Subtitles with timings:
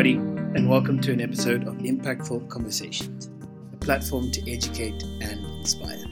[0.00, 3.28] everybody, and welcome to an episode of Impactful Conversations,
[3.74, 6.02] a platform to educate and inspire.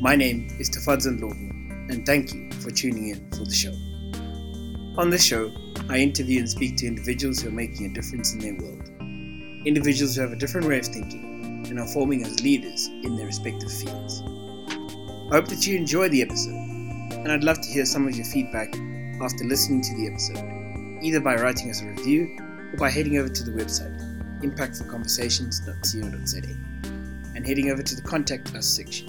[0.00, 3.72] My name is Tafadzwa Lobu, and thank you for tuning in for the show.
[5.00, 5.50] On this show,
[5.88, 8.88] I interview and speak to individuals who are making a difference in their world,
[9.66, 13.26] individuals who have a different way of thinking and are forming as leaders in their
[13.26, 14.22] respective fields.
[14.22, 18.26] I hope that you enjoy the episode, and I'd love to hear some of your
[18.26, 18.68] feedback
[19.20, 22.38] after listening to the episode, either by writing us a review
[22.72, 23.98] or by heading over to the website,
[24.42, 29.08] impactfulconversations.co.za, and heading over to the Contact Us section.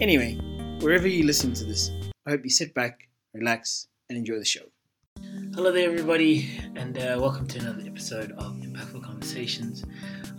[0.00, 0.34] Anyway,
[0.80, 1.90] wherever you listen to this,
[2.26, 4.62] I hope you sit back, relax, and enjoy the show.
[5.54, 9.84] Hello there, everybody, and uh, welcome to another episode of Impactful Conversations.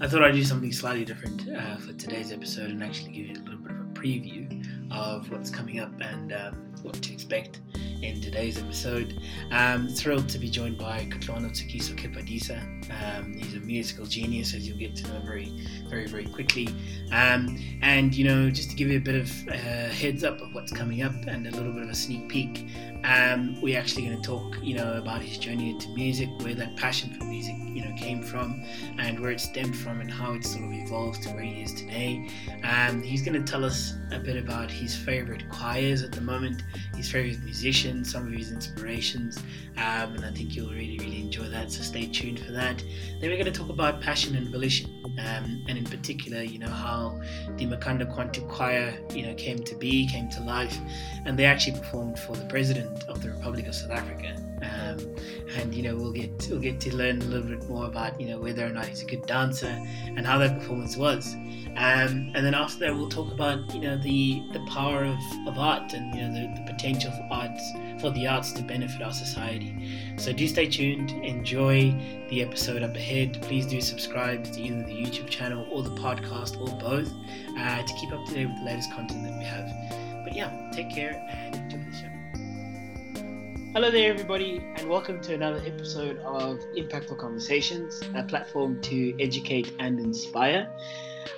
[0.01, 3.35] I thought I'd do something slightly different uh, for today's episode and actually give you
[3.35, 7.61] a little bit of a preview of what's coming up and um, what to expect
[8.01, 9.17] in today's episode.
[9.49, 12.59] I'm thrilled to be joined by Kutlwano Tshekiso Kepadisa.
[13.01, 16.67] Um, he's a musical genius, as you'll get to know very, very, very quickly.
[17.13, 20.53] Um, and, you know, just to give you a bit of uh, heads up of
[20.53, 22.67] what's coming up and a little bit of a sneak peek,
[23.05, 26.75] um, we're actually going to talk, you know, about his journey into music, where that
[26.75, 28.63] passion for music, you know, came from,
[28.97, 31.73] and where it stemmed from, and how it sort of evolved to where he is
[31.73, 32.29] today.
[32.63, 36.63] Um, he's going to tell us a bit about his favorite choirs at the moment,
[36.95, 39.37] his favorite musicians, some of his inspirations,
[39.77, 41.71] um, and I think you'll really, really enjoy that.
[41.71, 42.77] So stay tuned for that.
[43.19, 46.69] Then we're going to talk about passion and volition, um, and in particular, you know,
[46.69, 47.19] how
[47.57, 50.77] the Makhanda Kwantu Choir, you know, came to be, came to life,
[51.25, 54.35] and they actually performed for the president of the Republic of South Africa.
[54.63, 55.15] Um,
[55.57, 58.27] and you know we'll get we'll get to learn a little bit more about you
[58.27, 61.35] know whether or not he's a good dancer and how that performance was.
[61.75, 65.57] Um, and then after that we'll talk about you know the the power of, of
[65.57, 69.13] art and you know the, the potential for arts for the arts to benefit our
[69.13, 69.73] society.
[70.17, 71.91] So do stay tuned, enjoy
[72.29, 73.41] the episode up ahead.
[73.41, 77.11] Please do subscribe to either the YouTube channel or the podcast or both
[77.57, 80.23] uh, to keep up to date with the latest content that we have.
[80.23, 82.12] But yeah, take care and enjoy the show.
[83.73, 89.73] Hello there, everybody, and welcome to another episode of Impactful Conversations, a platform to educate
[89.79, 90.69] and inspire.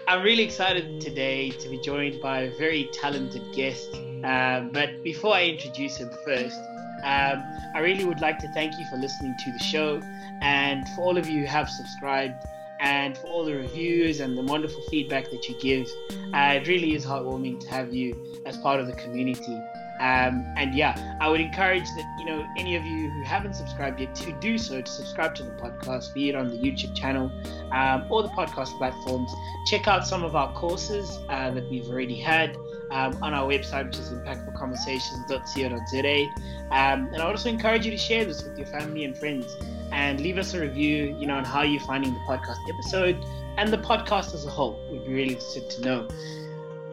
[0.05, 3.95] I'm really excited today to be joined by a very talented guest.
[4.25, 6.59] Um, but before I introduce him first,
[7.05, 7.41] um,
[7.73, 10.01] I really would like to thank you for listening to the show
[10.41, 12.45] and for all of you who have subscribed
[12.81, 15.87] and for all the reviews and the wonderful feedback that you give.
[16.33, 19.57] Uh, it really is heartwarming to have you as part of the community.
[19.99, 24.01] Um, and yeah, I would encourage that you know any of you who haven't subscribed
[24.01, 27.31] yet to do so to subscribe to the podcast, be it on the YouTube channel
[27.71, 29.33] um, or the podcast platforms.
[29.65, 32.57] Check out some of our courses uh, that we've already had
[32.91, 36.25] um, on our website, which is impactfulconversations.co.za.
[36.71, 39.55] Um, and I also encourage you to share this with your family and friends
[39.91, 43.23] and leave us a review, you know, on how you're finding the podcast episode
[43.57, 44.77] and the podcast as a whole.
[44.91, 46.09] We'd be really interested to know.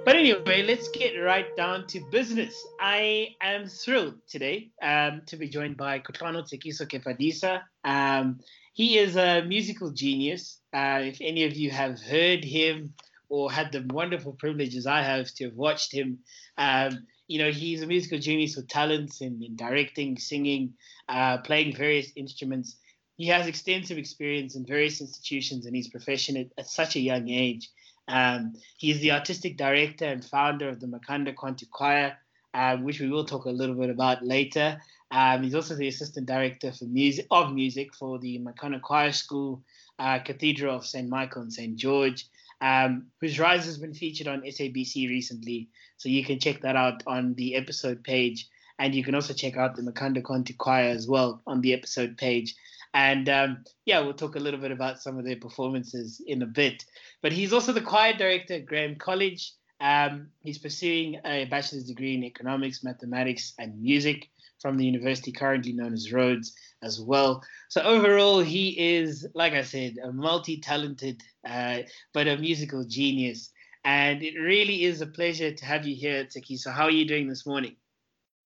[0.05, 2.67] But anyway, let's get right down to business.
[2.81, 7.63] I am thrilled today um, to be joined by Kutlwano Tshekiso Kepadisa.
[7.85, 8.41] Um,
[8.73, 10.59] he is a musical genius.
[10.75, 12.95] Uh, if any of you have heard him
[13.29, 16.19] or had the wonderful privileges I have to have watched him,
[16.59, 20.75] um, you know, he's a musical genius with talents in, in directing, singing,
[21.09, 22.77] uh, playing various instruments.
[23.19, 27.29] He has extensive experience in various institutions in his profession at, at such a young
[27.29, 27.71] age.
[28.09, 32.17] Um, he is the artistic director and founder of the Makhanda Kwantu Choir,
[32.55, 34.81] um, which we will talk a little bit about later.
[35.13, 39.63] Um, he's also the assistant director for music of music for the Makana Choir School,
[39.99, 41.07] uh, Cathedral of St.
[41.07, 41.77] Michael and St.
[41.77, 42.27] George,
[42.63, 45.69] um, whose rise has been featured on SABC recently.
[45.99, 48.49] So you can check that out on the episode page.
[48.79, 52.17] And you can also check out the Makhanda Kwantu Choir as well on the episode
[52.17, 52.55] page.
[52.95, 56.47] And um, yeah, we'll talk a little bit about some of their performances in a
[56.47, 56.85] bit.
[57.23, 59.53] But he's also the choir director at Graeme College.
[59.81, 64.29] Um, he's pursuing a bachelor's degree in economics, mathematics, and music
[64.61, 67.43] from the university currently known as Rhodes as well.
[67.69, 71.79] So overall, he is, like I said, a multi-talented uh,
[72.15, 73.51] but a musical genius.
[73.85, 76.57] And it really is a pleasure to have you here, Taki.
[76.57, 77.75] So how are you doing this morning?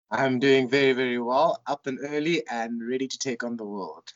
[0.09, 4.11] I'm doing very, very well, up and early and ready to take on the world.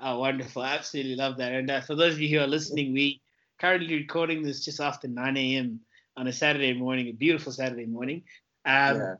[0.00, 0.64] Oh, wonderful.
[0.64, 1.52] Absolutely love that.
[1.52, 3.20] And uh, for those of you who are listening, we
[3.60, 5.80] currently recording this just after 9 a.m.
[6.16, 8.22] on a Saturday morning, a beautiful Saturday morning.
[8.64, 9.14] Um, yeah.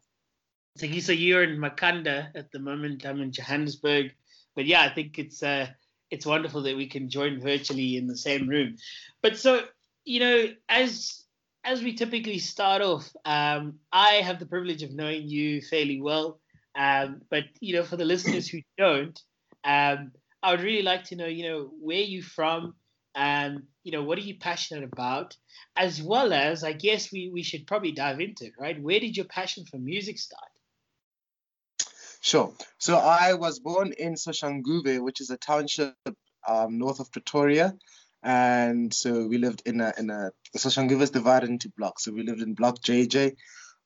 [0.76, 3.04] So, you, so you're in Makhanda at the moment.
[3.04, 4.14] I'm in Johannesburg.
[4.54, 5.68] But yeah, I think it's uh,
[6.10, 8.76] it's wonderful that we can join virtually in the same room.
[9.22, 9.62] But so,
[10.04, 11.24] you know, as
[11.64, 16.40] as we typically start off, um, I have the privilege of knowing you fairly well.
[16.76, 19.20] Um, but you know, for the listeners who don't,
[19.64, 20.12] um,
[20.42, 22.74] I would really like to know, you know, where you from,
[23.14, 25.36] um, you know, what are you passionate about,
[25.76, 28.80] as well as, I guess we we should probably dive into it, right?
[28.80, 30.50] Where did your passion for music start?
[32.20, 32.52] Sure.
[32.78, 35.94] So I was born in Soshanguve, which is a township
[36.46, 37.74] um, north of Pretoria,
[38.22, 42.04] and so we lived in a in a Soshanguve is divided into blocks.
[42.04, 43.34] So we lived in block JJ,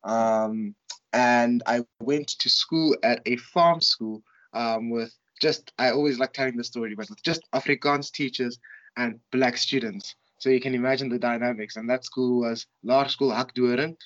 [0.05, 0.75] um,
[1.13, 4.23] and I went to school at a farm school
[4.53, 8.59] um, with just I always like telling the story, but just Afrikaans teachers
[8.97, 10.15] and black students.
[10.39, 11.77] So you can imagine the dynamics.
[11.77, 13.97] And that school was Laerskool Hakdoorn.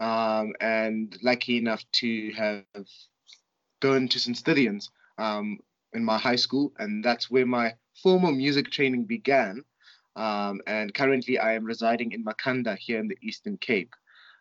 [0.00, 2.64] Um, and lucky enough to have
[3.80, 4.36] gone to St.
[4.36, 4.88] Stithians
[5.18, 5.58] um,
[5.92, 6.72] in my high school.
[6.78, 9.62] And that's where my formal music training began.
[10.16, 13.94] Um, and currently I am residing in Makhanda here in the Eastern Cape.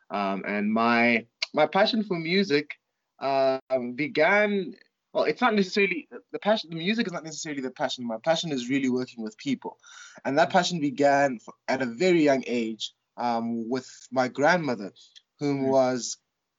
[0.10, 2.76] Um, and my my passion for music
[3.20, 3.60] uh,
[3.96, 4.76] began
[5.14, 8.06] well it's not necessarily the passion the music is not necessarily the passion.
[8.06, 9.78] My passion is really working with people.
[10.26, 14.92] And that passion began at a very young age um, with my grandmother
[15.40, 15.72] whom mm-hmm.
[15.72, 16.18] was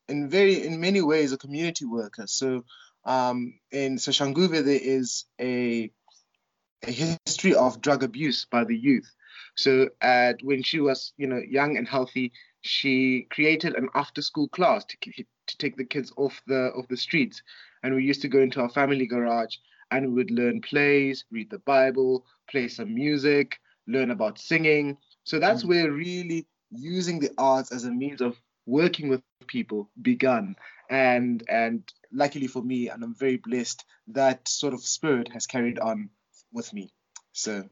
[0.09, 2.27] in very in many ways a community worker.
[2.27, 2.65] So
[3.05, 5.91] um, in Soshanguve there is a
[6.83, 9.11] a history of drug abuse by the youth.
[9.55, 12.33] So at when she was you know young and healthy
[12.63, 16.97] she created an after school class to, to take the kids off the off the
[16.97, 17.43] streets
[17.83, 19.57] and we used to go into our family garage
[19.91, 24.97] and we would learn plays, read the Bible, play some music, learn about singing.
[25.25, 25.69] So that's mm.
[25.69, 30.57] where really using the arts as a means of working with people begun.
[30.89, 31.83] And and
[32.13, 36.11] luckily for me, and I'm very blessed, that sort of spirit has carried on
[36.53, 36.93] with me.
[37.33, 37.69] So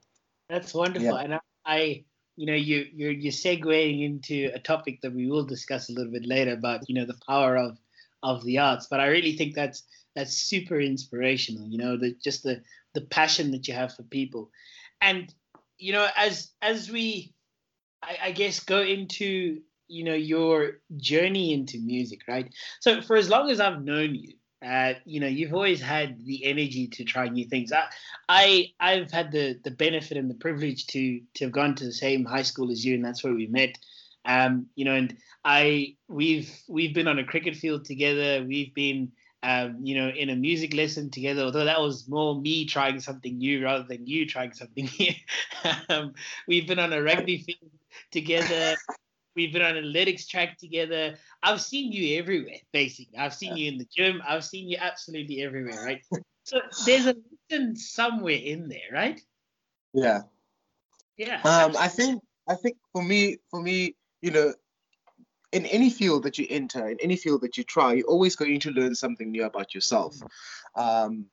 [0.48, 1.08] that's wonderful.
[1.08, 1.24] Yeah.
[1.24, 2.04] And I, I
[2.36, 6.12] you know you you're you're segueing into a topic that we will discuss a little
[6.12, 7.76] bit later about you know the power of
[8.22, 9.84] of the arts but i really think that's
[10.14, 12.62] that's super inspirational you know the just the
[12.94, 14.50] the passion that you have for people
[15.00, 15.32] and
[15.78, 17.32] you know as as we
[18.02, 23.28] I, I guess go into you know your journey into music right so for as
[23.28, 24.34] long as i've known you
[24.64, 27.72] uh, you know, you've always had the energy to try new things.
[27.72, 27.84] I,
[28.28, 31.92] I, I've had the the benefit and the privilege to to have gone to the
[31.92, 33.78] same high school as you, and that's where we met.
[34.28, 38.44] Um, you know, and I, we've we've been on a cricket field together.
[38.46, 39.10] We've been,
[39.42, 41.42] um, you know, in a music lesson together.
[41.42, 45.12] Although that was more me trying something new rather than you trying something new.
[45.88, 46.12] um,
[46.46, 47.72] we've been on a rugby field
[48.12, 48.76] together.
[49.34, 51.16] We've been on athletics track together.
[51.42, 53.16] I've seen you everywhere, basically.
[53.16, 54.20] I've seen you in the gym.
[54.28, 56.02] I've seen you absolutely everywhere, right?
[56.42, 57.14] so there's a
[57.50, 59.22] lesson somewhere in there, right?
[59.94, 60.22] Yeah.
[61.16, 61.40] Yeah.
[61.44, 64.54] Um, I think I think for me, for me, you know,
[65.52, 68.60] in any field that you enter, in any field that you try, you're always going
[68.60, 70.16] to learn something new about yourself.
[70.74, 71.26] Um,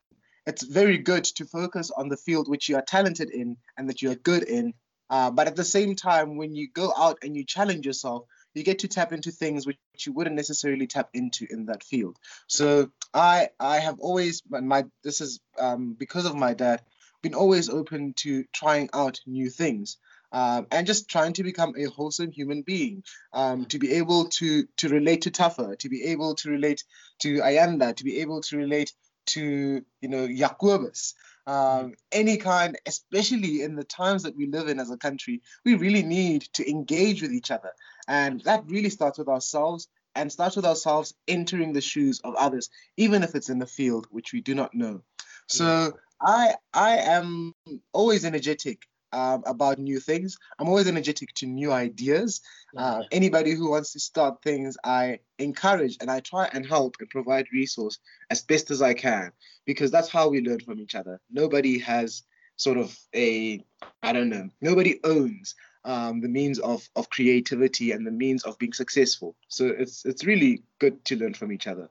[0.45, 4.01] it's very good to focus on the field which you are talented in and that
[4.01, 4.73] you are good in
[5.09, 8.63] uh, but at the same time, when you go out and you challenge yourself, you
[8.63, 12.17] get to tap into things which you wouldn't necessarily tap into in that field.
[12.47, 16.81] So I I have always my this is um, because of my dad
[17.21, 19.97] been always open to trying out new things.
[20.35, 24.67] Um, and just trying to become a wholesome human being, um, to be able to
[24.79, 26.83] to relate to Tafa, to be able to relate
[27.19, 28.91] to Ayanda, to be able to relate
[29.27, 31.13] to you know Jacobus,
[31.47, 35.75] um, any kind, especially in the times that we live in as a country, we
[35.75, 37.71] really need to engage with each other.
[38.05, 42.69] And that really starts with ourselves and starts with ourselves entering the shoes of others,
[42.97, 45.01] even if it's in the field which we do not know.
[45.47, 47.53] So I I am
[47.93, 48.81] always energetic
[49.15, 50.37] um, about new things.
[50.59, 52.41] I'm always energetic to new ideas.
[52.77, 57.09] Uh, anybody who wants to start things, I encourage and I try and help and
[57.09, 57.97] provide resource
[58.29, 59.31] as best as I can
[59.65, 61.21] because that's how we learn from each other.
[61.31, 62.23] Nobody has
[62.57, 63.63] sort of a,
[64.03, 65.55] I don't know, nobody owns
[65.85, 69.35] um, the means of, of creativity and the means of being successful.
[69.47, 71.89] So it's it's really good to learn from each other.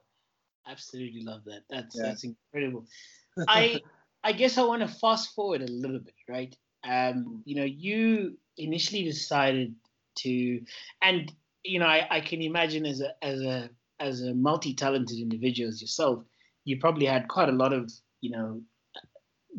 [0.67, 1.63] Absolutely love that.
[1.69, 2.03] That's yeah.
[2.03, 2.85] that's incredible.
[3.47, 3.81] I
[4.23, 6.55] I guess I want to fast forward a little bit, right?
[6.87, 9.75] Um, you know, you initially decided
[10.17, 10.61] to,
[11.01, 11.31] and
[11.63, 15.81] you know, I, I can imagine as a as a as a multi-talented individual as
[15.81, 16.23] yourself,
[16.63, 18.61] you probably had quite a lot of you know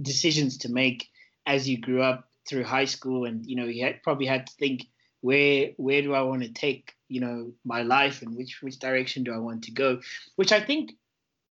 [0.00, 1.08] decisions to make
[1.46, 4.52] as you grew up through high school, and you know, you had, probably had to
[4.54, 4.86] think
[5.20, 9.24] where where do I want to take you know my life and which which direction
[9.24, 10.00] do I want to go,
[10.36, 10.92] which I think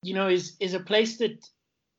[0.03, 1.43] you know is is a place that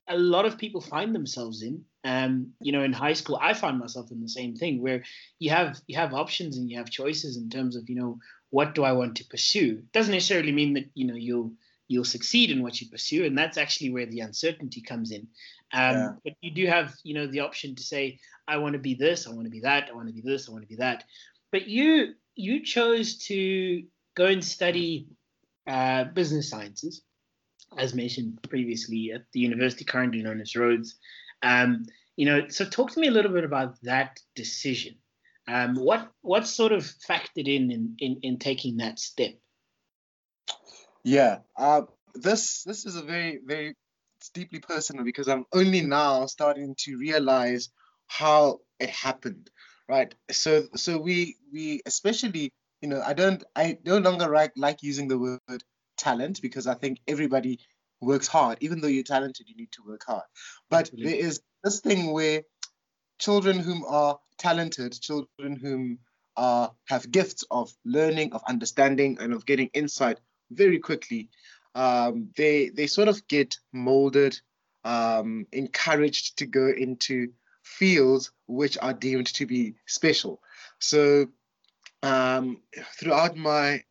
[0.07, 3.79] a lot of people find themselves in um, you know, in high school, I found
[3.79, 5.03] myself in the same thing where
[5.39, 8.19] you have you have options and you have choices in terms of you know
[8.51, 9.79] what do I want to pursue.
[9.79, 11.53] It doesn't necessarily mean that you know you'll
[11.87, 15.27] you'll succeed in what you pursue, and that's actually where the uncertainty comes in.
[15.73, 16.09] Um, yeah.
[16.23, 19.27] But you do have, you know, the option to say, I want to be this,
[19.27, 21.03] I want to be that, I want to be this, I want to be that.
[21.51, 23.83] But you you chose to
[24.15, 25.07] go and study
[25.67, 27.01] uh, business sciences,
[27.77, 30.95] as mentioned previously at the university currently known as Rhodes.
[31.45, 31.85] Um,
[32.15, 34.95] you know, so talk to me a little bit about that decision.
[35.47, 39.33] Um, what what sort of factored in in, in, in taking that step?
[41.03, 41.83] Yeah, uh,
[42.15, 43.75] this this is a very very
[44.33, 47.69] deeply personal because I'm only now starting to realize
[48.07, 49.51] how it happened,
[49.87, 50.15] right?
[50.31, 55.07] So so we we especially you know I don't I no longer like like using
[55.07, 55.63] the word
[55.95, 57.59] talent because I think everybody
[58.05, 58.57] works hard.
[58.61, 60.23] Even though you're talented, you need to work hard.
[60.69, 61.11] But Absolutely.
[61.11, 62.43] there is this thing where
[63.19, 65.99] children whom are talented, children whom
[66.37, 70.19] uh, have gifts of learning, of understanding, and of getting insight
[70.51, 71.29] very quickly,
[71.75, 74.39] um, they they sort of get molded,
[74.83, 77.31] um, encouraged to go into
[77.63, 80.41] fields which are deemed to be special.
[80.79, 81.27] So
[82.03, 82.61] um,
[82.99, 83.83] throughout my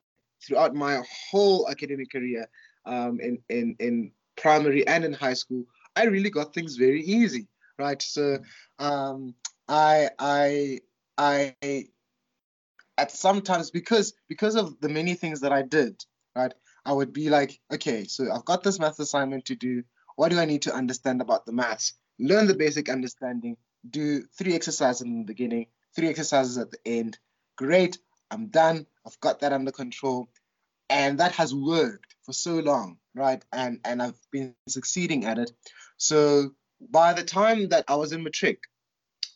[0.43, 2.49] throughout my whole academic career
[2.87, 5.65] um, in, in in primary and in high school,
[5.97, 7.49] I really got things very easy,
[7.79, 8.01] right?
[8.01, 8.39] So
[8.79, 9.35] um,
[9.69, 10.81] I I
[11.17, 11.55] I
[12.99, 16.05] at sometimes because because of the many things that I did,
[16.37, 16.53] right?
[16.85, 19.83] I would be like, okay, so I've got this math assignment to do.
[20.17, 21.95] What do I need to understand about the maths?
[22.19, 23.57] Learn the basic understanding,
[23.89, 27.19] do three exercises in the beginning, three exercises at the end.
[27.57, 27.99] Great,
[28.31, 28.87] I'm done.
[29.07, 30.29] I've got that under control.
[30.95, 33.45] And that has worked for so long, right?
[33.53, 35.51] And and I've been succeeding at it.
[35.97, 38.63] So by the time that I was in matric,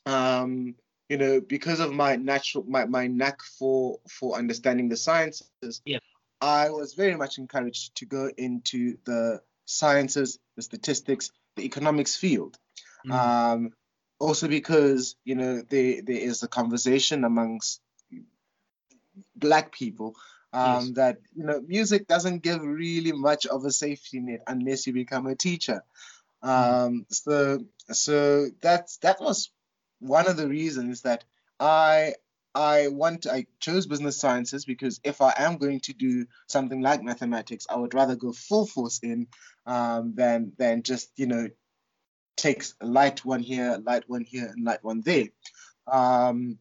[0.06, 0.76] um,
[1.08, 5.98] you know, because of my natural my, my knack for for understanding the sciences, yeah.
[6.40, 12.56] I was very much encouraged to go into the sciences, the statistics, the economics field.
[13.04, 13.12] Mm.
[13.12, 13.70] Um,
[14.20, 17.80] also because you know there there is a conversation amongst
[19.34, 20.14] black people
[20.52, 20.90] um, yes.
[20.94, 25.26] that you know music doesn't give really much of a safety net unless you become
[25.26, 25.82] a teacher.
[26.44, 26.48] Mm.
[26.48, 27.58] Um, so
[27.90, 29.50] so that's that was
[30.00, 31.24] one of the reasons that
[31.60, 32.14] I
[32.54, 37.02] I want I chose business sciences because if I am going to do something like
[37.02, 39.26] mathematics, I would rather go full force in
[39.66, 41.48] um, than than just you know
[42.36, 45.26] takes light one here, light one here, and light one there.
[45.86, 46.58] Um,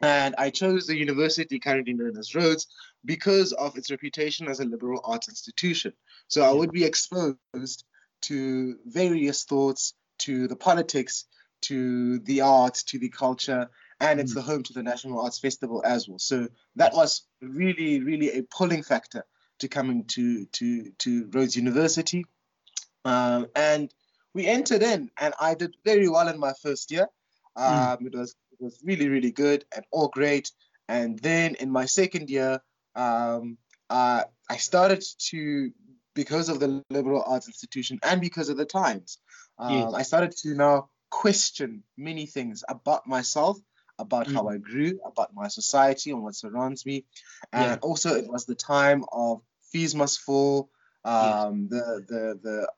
[0.00, 2.66] and I chose the university currently known as Rhodes
[3.04, 5.92] because of its reputation as a liberal arts institution.
[6.28, 7.84] So I would be exposed
[8.22, 11.24] to various thoughts, to the politics,
[11.62, 14.36] to the arts, to the culture, and it's mm.
[14.36, 16.18] the home to the National Arts Festival as well.
[16.18, 19.24] So that was really, really a pulling factor
[19.60, 22.26] to coming to to to Rhodes University.
[23.04, 23.92] Um, and
[24.34, 27.08] we entered in, and I did very well in my first year.
[27.56, 27.62] Mm.
[27.62, 28.06] Um, mm.
[28.06, 30.50] It was it was really, really good and all great.
[30.88, 32.60] And then in my second year,
[32.94, 33.58] um,
[33.90, 35.70] uh, I started to
[36.14, 39.18] because of the liberal arts institution and because of the times.
[39.58, 39.94] Um, yes.
[39.94, 43.58] I started to now question many things about myself
[43.98, 44.34] about mm.
[44.34, 47.04] how I grew, about my society and what surrounds me.
[47.52, 47.76] And yeah.
[47.80, 50.70] also, it was the time of Fees Must Fall,
[51.04, 51.78] um, yeah.
[51.78, 52.72] the, the, the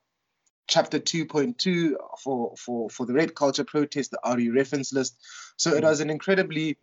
[0.67, 1.93] chapter 2.2
[2.23, 5.17] for, for, for the Rape Culture Protest, the RU Reference List.
[5.57, 5.77] So mm.
[5.77, 6.77] it was an incredibly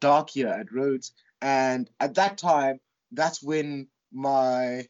[0.00, 1.12] dark year at Rhodes.
[1.40, 2.80] And at that time,
[3.12, 4.86] that's when my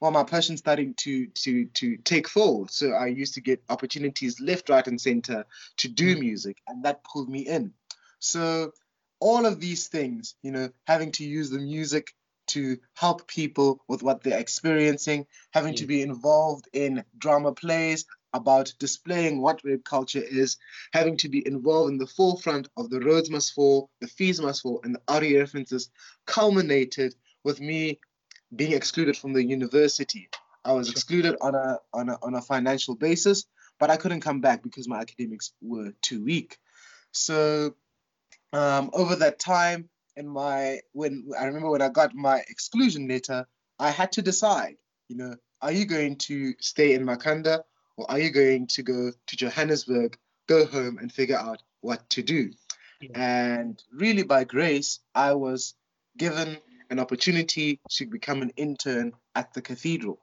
[0.00, 2.70] well, my passion starting to to to take fold.
[2.70, 5.44] So I used to get opportunities left, right, and center
[5.78, 6.20] to do mm.
[6.20, 7.72] music, and that pulled me in.
[8.18, 8.72] So
[9.18, 12.14] all of these things, you know, having to use the music
[12.48, 18.72] to help people with what they're experiencing, having to be involved in drama plays about
[18.78, 20.56] displaying what rape culture is,
[20.92, 24.62] having to be involved in the forefront of the Rhodes Must Fall, the Fees Must
[24.62, 25.90] Fall, and the RU references,
[26.26, 27.14] culminated
[27.44, 28.00] with me
[28.54, 30.28] being excluded from the university.
[30.64, 33.46] I was excluded on a on a on a financial basis,
[33.78, 36.58] but I couldn't come back because my academics were too weak.
[37.12, 37.74] So
[38.52, 43.46] um, over that time, in my when I remember when I got my exclusion letter,
[43.78, 44.76] I had to decide.
[45.08, 47.62] You know, are you going to stay in Makhanda
[47.96, 52.22] or are you going to go to Johannesburg, go home and figure out what to
[52.22, 52.50] do?
[53.00, 53.10] Yeah.
[53.14, 55.74] And really, by grace, I was
[56.16, 56.58] given
[56.90, 60.20] an opportunity to become an intern at the cathedral,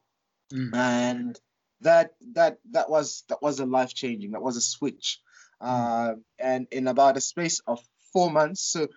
[0.51, 0.73] mm.
[0.73, 1.39] and
[1.81, 4.31] that that that was that was a life changing.
[4.31, 5.19] That was a switch,
[5.61, 5.67] mm.
[5.67, 7.79] uh, and in about a space of
[8.11, 8.61] four months.
[8.61, 8.87] So,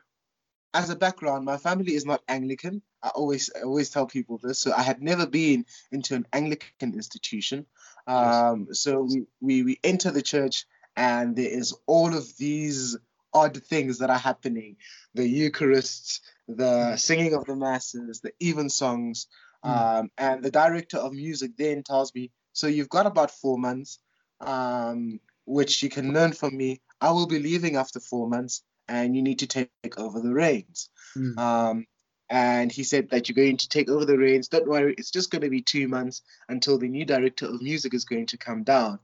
[0.73, 2.83] as a background, my family is not Anglican.
[3.03, 4.59] I always I always tell people this.
[4.59, 7.67] So I had never been into an Anglican institution.
[8.07, 10.65] Um, so we, we we enter the church
[10.97, 12.97] and there is all of these
[13.35, 14.77] odd things that are happening
[15.15, 19.27] the Eucharists, the singing of the masses, the even songs.
[19.63, 23.99] Um, and the director of music then tells me, So you've got about four months,
[24.41, 26.83] um, which you can learn from me.
[27.01, 30.89] I will be leaving after four months, and you need to take over the reins.
[31.17, 31.39] Mm.
[31.39, 31.87] Um,
[32.29, 34.49] and he said that you're going to take over the reins.
[34.49, 37.95] Don't worry, it's just going to be two months until the new director of music
[37.95, 38.99] is going to come down.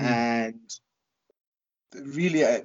[0.00, 0.04] Mm.
[0.04, 0.78] And
[1.94, 2.60] really, uh,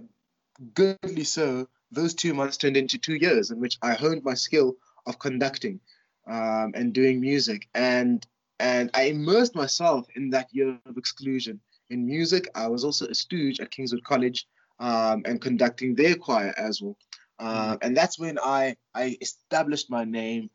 [0.73, 4.75] goodly so, those two months turned into two years in which I honed my skill
[5.05, 5.79] of conducting
[6.27, 7.67] um, and doing music.
[7.73, 8.25] And
[8.59, 11.59] and I immersed myself in that year of exclusion.
[11.89, 14.47] In music, I was also a stooge at Kingswood College
[14.79, 16.97] um, and conducting their choir as well.
[17.39, 20.49] Uh, and that's when I, I established my name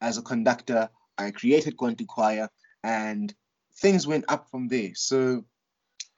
[0.00, 0.90] as a conductor.
[1.18, 2.48] I created Kwantu Choir,
[2.82, 3.34] and
[3.76, 4.92] things went up from there.
[4.94, 5.44] So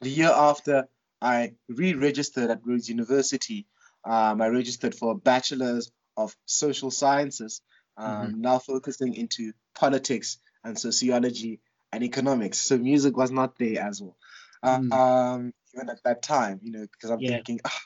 [0.01, 0.89] the year after,
[1.21, 3.67] I re-registered at Rhodes University.
[4.05, 7.63] Um, I registered for a bachelor's of social sciences,
[7.97, 11.61] um, now focusing into politics and sociology
[11.93, 12.59] and economics.
[12.59, 14.17] So music was not there as well.
[14.63, 14.93] Uh, Mm.
[14.93, 17.31] Um, even at that time, you know, because I'm Yeah.
[17.37, 17.81] thinking, "Ah,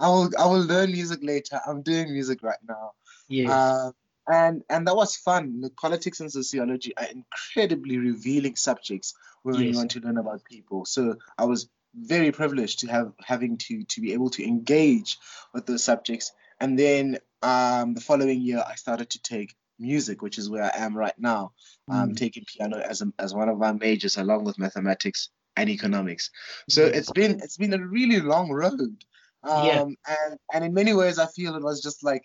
[0.00, 1.60] I will I will learn music later.
[1.66, 2.92] I'm doing music right now.
[3.28, 3.50] Yes.
[3.50, 3.90] Uh,
[4.30, 5.60] and and that was fun.
[5.60, 9.72] The politics and sociology are incredibly revealing subjects when Yes.
[9.72, 10.84] you want to learn about people.
[10.84, 15.18] So I was very privileged to have having to to be able to engage
[15.54, 16.32] with those subjects.
[16.60, 20.72] And then um, the following year, I started to take music, which is where I
[20.74, 21.52] am right now.
[21.88, 22.16] I'm Mm.
[22.16, 26.30] taking piano as a, as one of my majors, along with mathematics and economics.
[26.68, 29.04] So it's been it's been a really long road.
[29.42, 29.84] Um, Yeah.
[30.08, 32.22] and and in many ways, I feel it was just like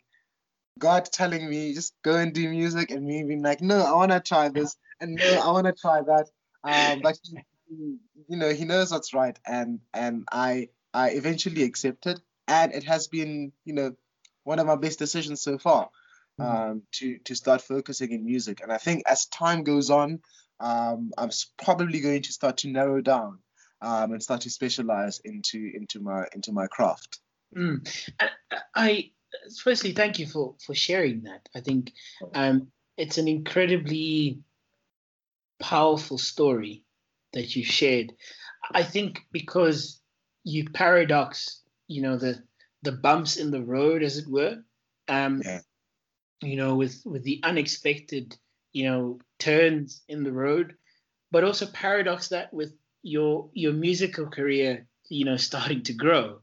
[0.79, 4.11] God telling me just go and do music, and me being like, no, I want
[4.11, 6.29] to try this, and no, I want to try that.
[6.63, 7.17] Um, but
[7.67, 7.97] he,
[8.29, 13.07] you know, he knows what's right, and and I I eventually accepted, and it has
[13.07, 13.95] been you know
[14.43, 15.89] one of my best decisions so far
[16.39, 16.65] Mhm.
[16.71, 18.61] um, to to start focusing in music.
[18.61, 20.21] And I think as time goes on,
[20.59, 23.39] um, I'm probably going to start to narrow down
[23.83, 27.19] um, and start to specialize into into my into my craft.
[27.55, 27.87] Mm.
[28.19, 28.29] I,
[28.73, 29.11] I
[29.61, 31.47] firstly thank you for for sharing that.
[31.53, 31.91] I think
[32.33, 32.67] um,
[32.97, 34.39] it's an incredibly
[35.59, 36.83] powerful story
[37.33, 38.13] that you shared.
[38.71, 39.99] I think because
[40.43, 42.41] you paradox, you know, the
[42.83, 44.63] the bumps in the road, as it were.
[45.07, 45.59] Um, Yeah.
[46.41, 48.37] You know, with with the unexpected,
[48.73, 50.75] you know, turns in the road,
[51.31, 56.39] but also paradox that with your your musical career, you know, starting to grow,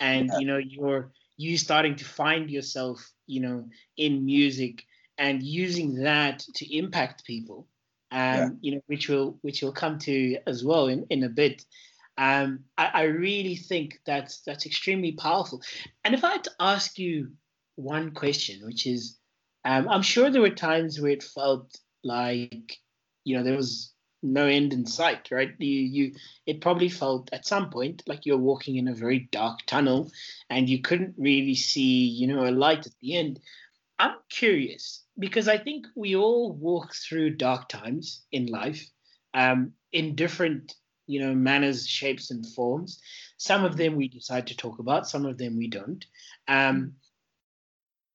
[0.00, 0.38] and Yeah.
[0.38, 4.84] you know, you're you starting to find yourself, you know, in music
[5.18, 7.66] and using that to impact people
[8.12, 8.48] um, Yeah.
[8.60, 11.64] you know, which will which will come to as well in, in a bit.
[12.18, 15.62] Um, I, I really think that's that's extremely powerful.
[16.04, 17.32] And if I had to ask you
[17.76, 19.18] one question, which is,
[19.64, 22.76] um, I'm sure there were times where it felt like,
[23.24, 23.91] you know, there was
[24.22, 25.52] no end in sight, right?
[25.58, 26.12] You you
[26.46, 30.10] it probably felt at some point like you're walking in a very dark tunnel,
[30.48, 33.40] and you couldn't really see, you know, a light at the end.
[33.98, 38.88] I'm curious because I think we all walk through dark times in life,
[39.34, 40.74] um, in different,
[41.06, 43.00] you know, manners, shapes, and forms.
[43.36, 46.04] Some of them we decide to talk about, some of them we don't.
[46.48, 46.94] Um,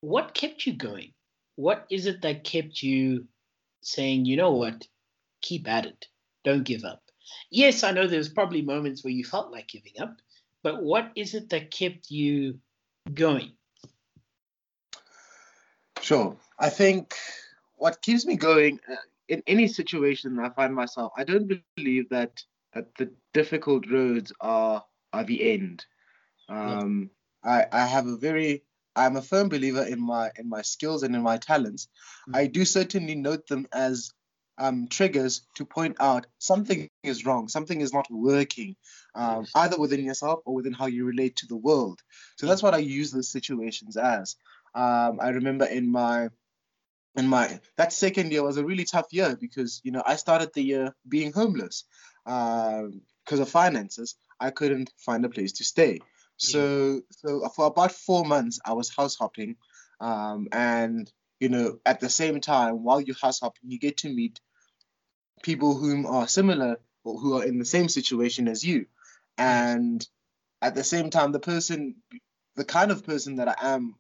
[0.02, 1.14] what kept you going?
[1.56, 3.28] What is it that kept you
[3.82, 4.86] saying, you know what,
[5.42, 6.08] keep at it,
[6.44, 7.02] don't give up?
[7.52, 10.16] Yes, I know there's probably moments where you felt like giving up,
[10.64, 12.60] but what is it that kept you
[13.14, 13.52] going?
[16.02, 16.38] Sure.
[16.60, 17.16] I think
[17.76, 18.96] what keeps me going uh,
[19.28, 22.42] in any situation I find myself, I don't believe that
[22.74, 25.86] that the difficult roads are are the end.
[26.50, 27.10] Um,
[27.44, 28.64] I I have a very
[28.96, 31.88] I'm a firm believer in my in my skills and in my talents.
[32.30, 32.38] Mm.
[32.38, 34.12] I do certainly note them as
[34.58, 38.76] um, triggers to point out something is wrong, something is not working,
[39.16, 39.52] um, Yes.
[39.56, 42.02] either within yourself or within how you relate to the world.
[42.38, 44.36] So that's what I use those situations as.
[44.76, 46.30] Um, I remember in my
[47.16, 50.52] in my that second year was a really tough year because you know I started
[50.54, 51.86] the year being homeless
[52.26, 54.16] because of finances.
[54.40, 56.00] I couldn't find a place to stay.
[56.38, 59.56] So so for about four months I was house hopping,
[60.00, 64.10] um, and you know at the same time while you're house hopping you get to
[64.10, 64.40] meet
[65.44, 68.86] people whom are similar or who are in the same situation as you,
[69.38, 70.08] and
[70.62, 71.96] at the same time the person,
[72.56, 73.96] the kind of person that I am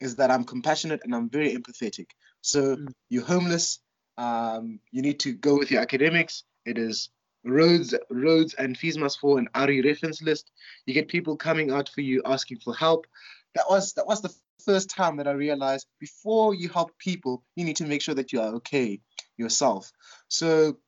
[0.00, 2.08] is that I'm compassionate and I'm very empathetic.
[2.42, 2.92] So Mm.
[3.08, 3.80] you're homeless.
[4.18, 6.44] Um, you need to go with your academics.
[6.64, 7.10] It is
[7.44, 10.50] roads, roads, and fees must fall in RU Reference List.
[10.86, 13.06] You get people coming out for you asking for help.
[13.54, 17.64] That was that was the first time that I realized before you help people, you
[17.64, 19.00] need to make sure that you are okay
[19.40, 19.90] yourself.
[20.28, 20.78] So,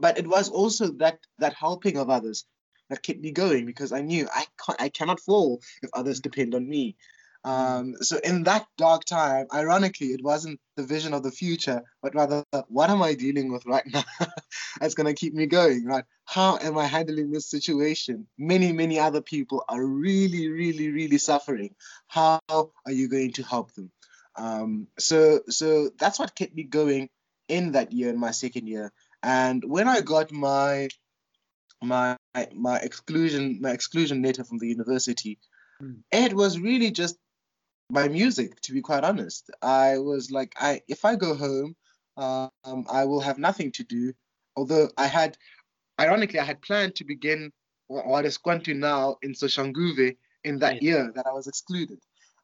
[0.00, 2.44] but it was also that that helping of others
[2.88, 6.54] that kept me going because I knew I can't, I cannot fall if others depend
[6.54, 6.96] on me.
[7.42, 12.14] Um, so in that dark time, ironically, it wasn't the vision of the future, but
[12.14, 14.04] rather what am I dealing with right now
[14.80, 16.04] that's going to keep me going, right?
[16.26, 18.26] How am I handling this situation?
[18.36, 21.74] Many, many other people are really, really, really suffering.
[22.08, 23.90] How are you going to help them?
[24.36, 27.08] Um, so, so that's what kept me going
[27.50, 28.92] in that year, in my second year.
[29.22, 30.88] And when I got my
[31.82, 32.16] my
[32.54, 35.38] my exclusion my exclusion letter from the university,
[35.82, 35.98] mm.
[36.12, 37.16] it was really just
[37.90, 39.50] my music, to be quite honest.
[39.62, 41.74] I was like, I if I go home,
[42.16, 44.12] um, I will have nothing to do.
[44.56, 45.36] Although I had,
[46.00, 47.52] ironically, I had planned to begin
[47.88, 51.98] what is Kwantu now in Soshanguve in that year that I was excluded.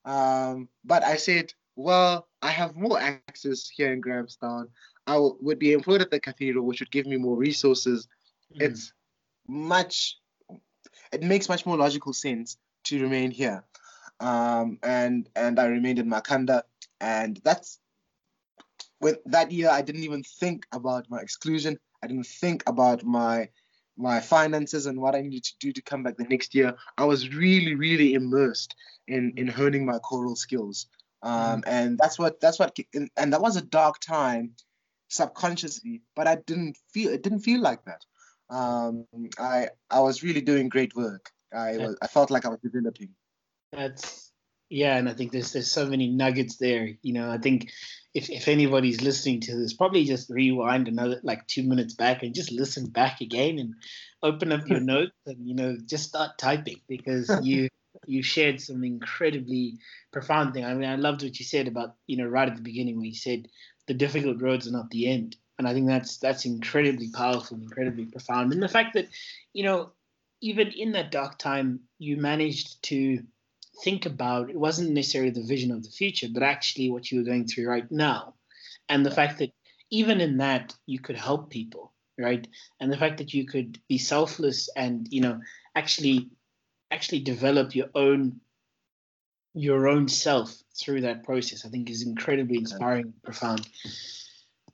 [0.04, 4.68] Um, but I said, well, I have more access here in Grahamstown.
[5.06, 8.08] I w- would be employed at the cathedral, which would give me more resources.
[8.54, 8.62] Mm.
[8.62, 8.92] It's
[9.46, 10.18] much,
[11.12, 13.64] it makes much more logical sense to remain here
[14.20, 16.62] um, and and I remained in Makhanda,
[17.00, 17.78] and that's
[19.00, 21.78] with that year I didn't even think about my exclusion.
[22.02, 23.48] I didn't think about my
[23.98, 26.74] my finances and what I needed to do to come back the next year.
[26.98, 28.74] I was really really immersed
[29.08, 30.86] in in honing my choral skills,
[31.26, 31.60] um, mm-hmm.
[31.66, 34.52] and that's what that's what and, and that was a dark time
[35.08, 38.04] subconsciously, but I didn't feel it didn't feel like that.
[38.48, 41.30] Um, I I was really doing great work.
[41.52, 43.10] I was I felt like I was developing.
[43.72, 44.30] That's
[44.70, 46.90] yeah, and I think there's there's so many nuggets there.
[47.02, 47.72] You know, I think
[48.14, 52.36] if if anybody's listening to this, probably just rewind another like two minutes back and
[52.36, 53.74] just listen back again and
[54.22, 57.68] open up your notes and you know just start typing because you
[58.06, 59.78] you shared some incredibly
[60.12, 60.64] profound thing.
[60.64, 63.06] I mean, I loved what you said about you know right at the beginning when
[63.06, 63.48] you said
[63.86, 67.64] the difficult roads are not the end, and I think that's that's incredibly powerful, and
[67.64, 69.08] incredibly profound, and the fact that
[69.52, 69.92] you know
[70.42, 73.22] even in that dark time you managed to
[73.82, 77.24] think about it wasn't necessarily the vision of the future, but actually what you were
[77.24, 78.34] going through right now.
[78.88, 79.52] And the fact that
[79.90, 82.46] even in that you could help people, right?
[82.80, 85.40] And the fact that you could be selfless and, you know,
[85.74, 86.30] actually
[86.90, 88.40] actually develop your own
[89.54, 93.66] your own self through that process, I think is incredibly inspiring and profound.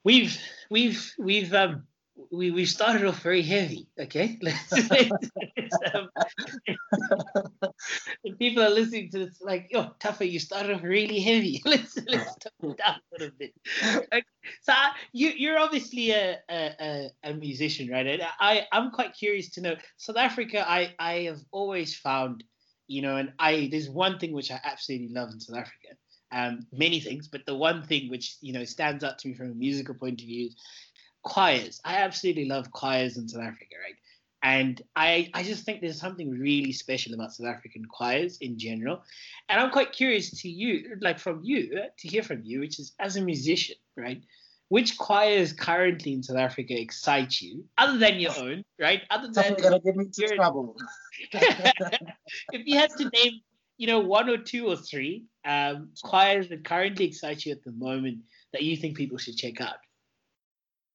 [0.03, 0.37] We've
[0.71, 1.87] we've we've um
[2.33, 3.87] we we started off very heavy.
[3.99, 4.39] Okay,
[5.95, 6.09] um,
[8.39, 11.61] people are listening to this like, yo, Tafa, you started off really heavy.
[11.67, 13.53] let's let's tone down a little bit.
[13.85, 14.23] Okay.
[14.63, 14.73] So
[15.13, 18.07] you you're obviously a, a a musician, right?
[18.07, 20.65] And I I'm quite curious to know South Africa.
[20.67, 22.45] I I have always found,
[22.89, 25.97] you know, and I there's one thing which I absolutely love in South Africa.
[26.35, 29.51] Um, many things, but the one thing which you know stands out to me from
[29.51, 30.49] a musical point of view
[31.23, 31.81] choirs.
[31.85, 33.97] I absolutely love choirs in South Africa, right?
[34.45, 39.03] And I, I just think there's something really special about South African choirs in general.
[39.49, 42.93] And I'm quite curious to you, like from you, to hear from you, which is
[42.99, 44.21] as a musician, right?
[44.69, 49.03] Which choirs currently in South Africa excite you, other than your own, right?
[49.11, 50.77] Other than gonna get me into trouble.
[51.33, 53.41] if you had to name,
[53.77, 57.73] you know, one or two or three um, choirs that currently excite you at the
[57.73, 58.19] moment
[58.53, 59.77] that you think people should check out.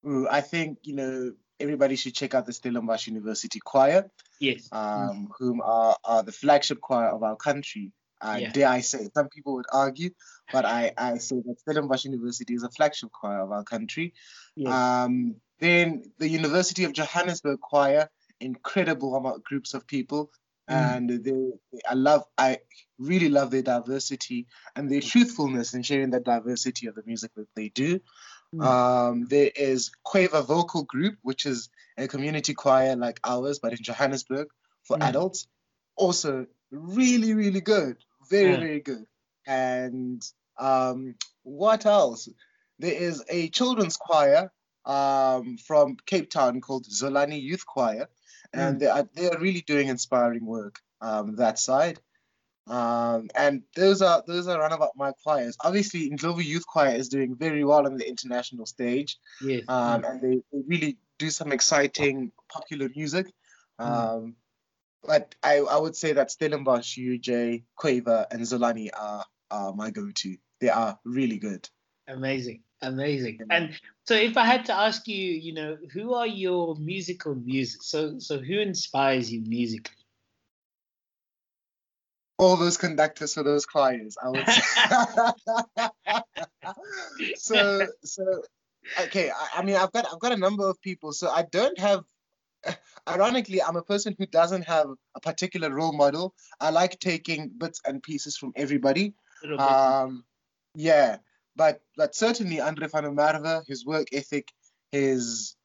[0.06, 4.10] I think you know everybody should check out the Stellenbosch University Choir.
[4.40, 4.70] Yes.
[4.72, 7.92] Um, whom are, are the flagship choir of our country.
[8.20, 8.52] Uh, yeah.
[8.52, 9.10] Dare I say?
[9.14, 10.10] Some people would argue,
[10.52, 14.14] but I, I say that Stellenbosch University is a flagship choir of our country.
[14.56, 14.72] Yes.
[14.72, 20.32] Um, then the University of Johannesburg Choir, incredible groups of people,
[20.70, 20.76] mm.
[20.76, 22.60] and they, I love, I
[22.98, 27.48] really love their diversity and their truthfulness in sharing that diversity of the music that
[27.56, 28.00] they do.
[28.54, 28.62] Hmm.
[28.62, 33.80] Um, there is Quaver Vocal Group, which is a community choir like ours, but in
[33.82, 34.48] Johannesburg
[34.84, 35.04] for mm.
[35.04, 35.48] adults.
[35.96, 37.98] Also, really, really good.
[38.30, 38.60] Very, yeah.
[38.60, 39.06] very good.
[39.46, 40.22] And
[40.58, 42.30] um, what else?
[42.80, 44.52] There is a children's choir
[44.86, 48.08] um, from Cape Town called Zolani Youth Choir,
[48.54, 48.80] and mm.
[48.80, 52.00] they are they are really doing inspiring work um, that side.
[52.70, 55.58] Um, and those are those are runabout my choirs.
[55.64, 59.18] Obviously, Ndlovu Youth Choir is doing very well on the international stage.
[59.42, 59.64] Yes.
[59.68, 63.28] Um, and they, they, really do some exciting popular music.
[63.80, 63.86] Hmm.
[63.86, 64.34] Um, mm.
[65.04, 70.36] But I, I would say that Stellenbosch, UJ, Quaver, and Zolani are, are my go-to.
[70.60, 71.70] They are really good.
[72.10, 73.40] Amazing, Amazing.
[73.50, 77.80] And so, if I had to ask you, you know, who are your musical muses?
[77.82, 79.96] So, so who inspires you musically?
[82.38, 84.62] All those conductors for those choirs, I would say.
[87.36, 88.44] so, so
[89.02, 89.32] okay.
[89.32, 91.14] I, I mean, I've got I've got a number of people.
[91.14, 92.04] So I don't have
[93.08, 96.34] ironically, I'm a person who doesn't have a particular role model.
[96.60, 99.14] I like taking bits and pieces from everybody.
[99.58, 100.26] Um,
[100.76, 101.18] yeah,
[101.56, 104.52] but but certainly Andre van der Merwe, his work ethic,
[104.92, 105.56] his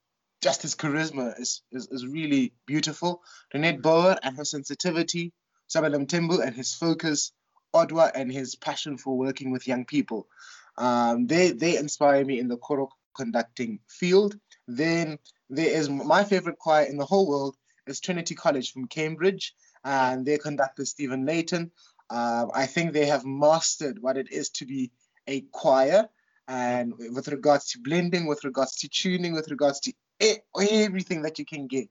[0.41, 3.23] just his charisma is, is, is really beautiful.
[3.55, 5.33] Renette Bouwer and her sensitivity,
[5.73, 7.33] Sabelo Mthembu and his focus,
[7.75, 10.29] Odwa and his passion for working with young people.
[10.77, 14.39] Um, they they inspire me in the choral conducting field.
[14.67, 17.57] Then there is my favorite choir in the whole world
[17.87, 19.55] is Trinity College from Cambridge,
[19.85, 21.71] and their conductor Stephen Layton.
[22.11, 24.93] Um, I think they have mastered what it is to be
[25.27, 26.09] a choir,
[26.49, 31.45] and with regards to blending, with regards to tuning, with regards to everything that you
[31.45, 31.89] can get.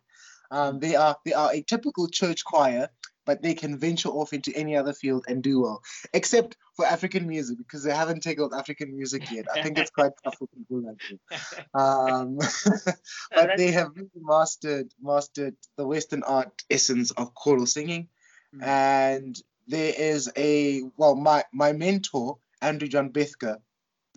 [0.52, 2.90] Um, they are they are a typical church choir,
[3.26, 5.82] but they can venture off into any other field and do well,
[6.14, 9.46] except for African music because they haven't tackled African music yet.
[9.54, 10.98] I think it's quite tough for people like
[11.30, 11.66] that.
[11.80, 12.38] Um,
[13.32, 18.08] but they have really mastered mastered the Western art essence of choral singing,
[18.56, 18.64] mm.
[18.64, 23.58] and there is a well, my my mentor Andrew John Bethke,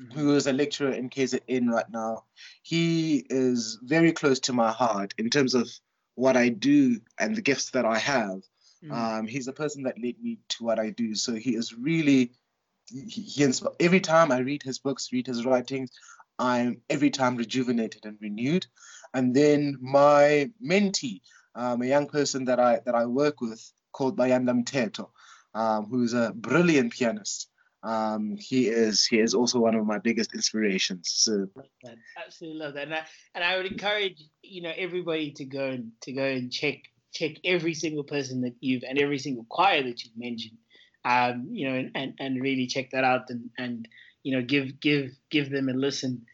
[0.00, 0.18] mm-hmm.
[0.18, 2.24] who is a lecturer in KZN right now.
[2.62, 5.68] He is very close to my heart in terms of
[6.14, 8.42] what I do and the gifts that I have.
[8.84, 8.92] Mm.
[8.92, 11.14] Um, he's a person that led me to what I do.
[11.14, 12.32] So he is really,
[12.90, 15.90] he, he every time I read his books, read his writings,
[16.38, 18.66] I'm every time rejuvenated and renewed.
[19.12, 21.20] And then my mentee,
[21.54, 25.10] um, a young person that I that I work with called Bayanda Mteto,
[25.54, 27.48] um, who's a brilliant pianist.
[27.84, 31.12] Um, he is he is also one of my biggest inspirations.
[31.14, 31.46] So
[32.16, 33.02] absolutely love that, and I,
[33.34, 36.78] and I would encourage you know everybody to go and to go and check
[37.14, 40.58] check every single person that you've and every single choir that you've mentioned.
[41.04, 43.88] Um, you know, and, and, and really check that out and, and
[44.22, 46.24] you know give give give them a listen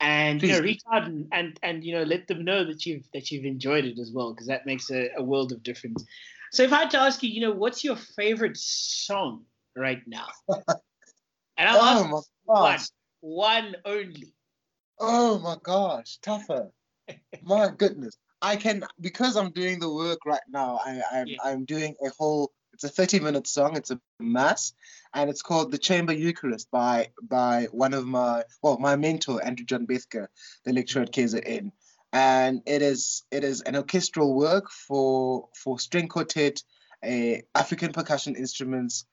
[0.00, 0.48] and Please.
[0.48, 3.30] you know reach out and, and and you know let them know that you've that
[3.30, 6.04] you've enjoyed it as well because that makes a, a world of difference.
[6.52, 9.44] So if I had to ask you, you know, what's your favorite song
[9.76, 10.28] right now?
[10.48, 11.76] And I'm
[12.12, 12.78] oh one,
[13.20, 14.32] one only.
[14.98, 16.70] Oh my gosh, Tafa.
[17.42, 18.16] my goodness.
[18.40, 20.78] I can because I'm doing the work right now.
[20.84, 21.36] I, I'm yeah.
[21.44, 22.52] I'm doing a whole.
[22.72, 23.76] It's a 30 minute song.
[23.76, 24.72] It's a mass,
[25.12, 29.66] and it's called the Chamber Eucharist by by one of my well my mentor Andrew
[29.66, 30.28] John Bethke,
[30.64, 31.72] the lecturer at KZN,
[32.12, 36.62] and it is it is an orchestral work for for string quartet,
[37.04, 39.06] a African percussion instruments,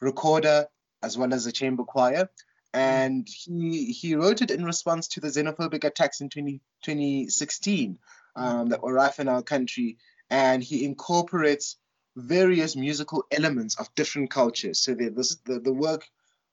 [0.00, 0.66] recorder,
[1.02, 2.28] as well as a chamber choir
[2.74, 7.98] and he he wrote it in response to the xenophobic attacks in 20, 2016
[8.36, 9.98] um, that were rife in our country,
[10.30, 11.76] and he incorporates
[12.16, 14.80] various musical elements of different cultures.
[14.80, 15.10] So the
[15.44, 16.06] the, the work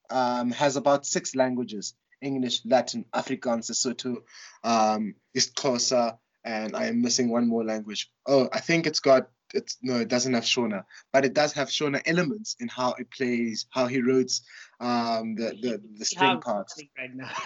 [0.09, 4.23] um, has about six languages: English, Latin, Afrikaans, Sesotho,
[4.63, 8.09] um, Xhosa, and I am missing one more language.
[8.25, 11.69] Oh, I think it's got it's no, it doesn't have Shona, but it does have
[11.69, 14.31] Shona elements in how it plays, how he wrote
[14.79, 16.81] um, the the, the string parts.
[16.97, 17.31] Right now.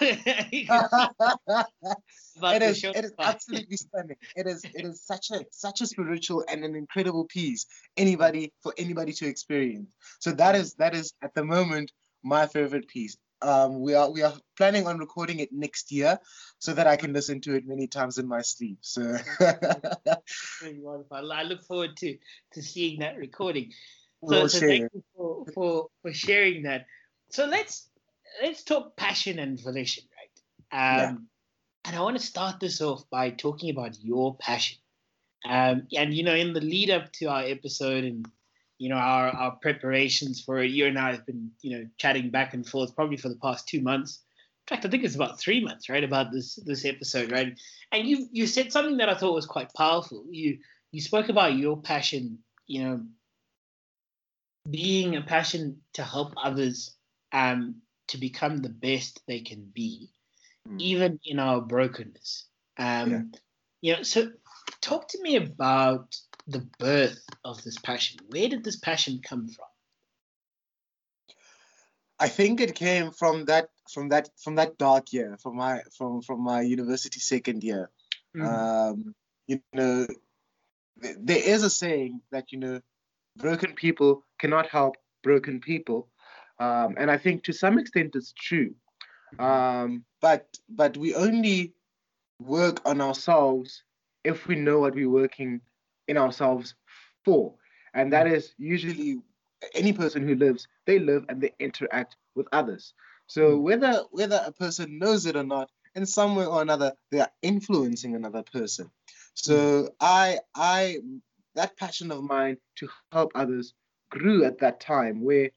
[2.52, 4.16] it is it is absolutely stunning.
[4.36, 7.66] It is it is such a such a spiritual and an incredible piece.
[7.96, 9.88] Anybody for anybody to experience.
[10.20, 13.16] So that is that is at the moment my favorite piece.
[13.44, 16.18] Um, we are we are planning on recording it next year
[16.58, 18.78] so that I can listen to it many times in my sleep.
[18.80, 19.16] So
[21.30, 22.16] I look forward to
[22.52, 23.70] to seeing that recording.
[24.24, 26.86] So, we'll so thank you for, for for sharing that.
[27.30, 27.90] So let's
[28.42, 30.96] let's talk passion and volition, right?
[30.96, 31.14] Um, yeah.
[31.86, 34.78] And I want to start this off by talking about your passion.
[35.46, 38.26] Um, and you know, in the lead up to our episode and
[38.78, 40.70] you know our our preparations for it.
[40.70, 43.68] You and I have been you know chatting back and forth probably for the past
[43.68, 44.20] two months.
[44.66, 47.58] In fact, I think it's about three months, right, about this this episode, right?
[47.92, 50.24] And you you said something that I thought was quite powerful.
[50.30, 50.58] You
[50.90, 53.00] you spoke about your passion, you know,
[54.70, 56.94] being a passion to help others
[57.32, 57.76] um,
[58.08, 60.10] to become the best they can be,
[60.68, 60.80] mm.
[60.80, 62.46] even in our brokenness.
[62.78, 63.22] Um, yeah.
[63.80, 64.30] You know, so
[64.80, 68.20] talk to me about the birth of this passion?
[68.28, 69.66] Where did this passion come from?
[72.18, 76.22] I think it came from that from that from that dark year, from my from
[76.22, 77.90] from my university second year.
[78.36, 78.46] Mm-hmm.
[78.46, 79.14] Um,
[79.46, 80.06] you know,
[80.96, 82.80] there is a saying that you know,
[83.36, 86.08] broken people cannot help broken people,
[86.58, 88.74] um, and I think to some extent it's true.
[89.38, 91.74] Um, but but we only
[92.40, 93.82] work on ourselves
[94.22, 95.60] if we know what we're working
[96.08, 96.74] in ourselves
[97.24, 97.54] for,
[97.92, 98.32] and that mm.
[98.32, 99.18] is usually
[99.74, 100.68] any person who lives.
[100.86, 102.92] They live and they interact with others.
[103.26, 103.62] So mm.
[103.62, 107.30] whether whether a person knows it or not, in some way or another, they are
[107.42, 108.90] influencing another person.
[109.34, 109.88] So mm.
[110.00, 110.98] I I
[111.54, 113.74] that passion of mine to help others
[114.10, 115.50] grew at that time where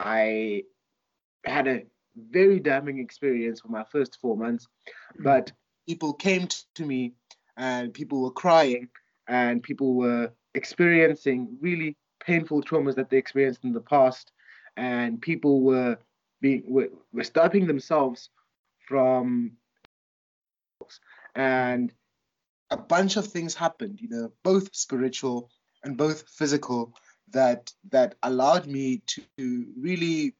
[0.00, 0.64] I
[1.44, 1.84] had a
[2.16, 4.66] very damning experience for my first four months,
[5.18, 5.52] but
[5.86, 7.14] people came to me
[7.56, 8.88] and people were crying
[9.28, 14.32] and people were experiencing really painful traumas that they experienced in the past.
[14.76, 15.98] And people were
[16.40, 18.30] being were, were stopping themselves
[18.86, 19.52] from
[21.34, 21.92] and
[22.70, 25.50] a bunch of things happened you know both spiritual
[25.84, 26.92] and both physical
[27.30, 30.34] that that allowed me to really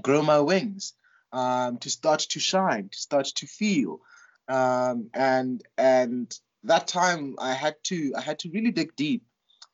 [0.00, 0.94] grow my wings
[1.32, 4.00] um, to start to shine to start to feel
[4.48, 9.22] um, and and that time i had to i had to really dig deep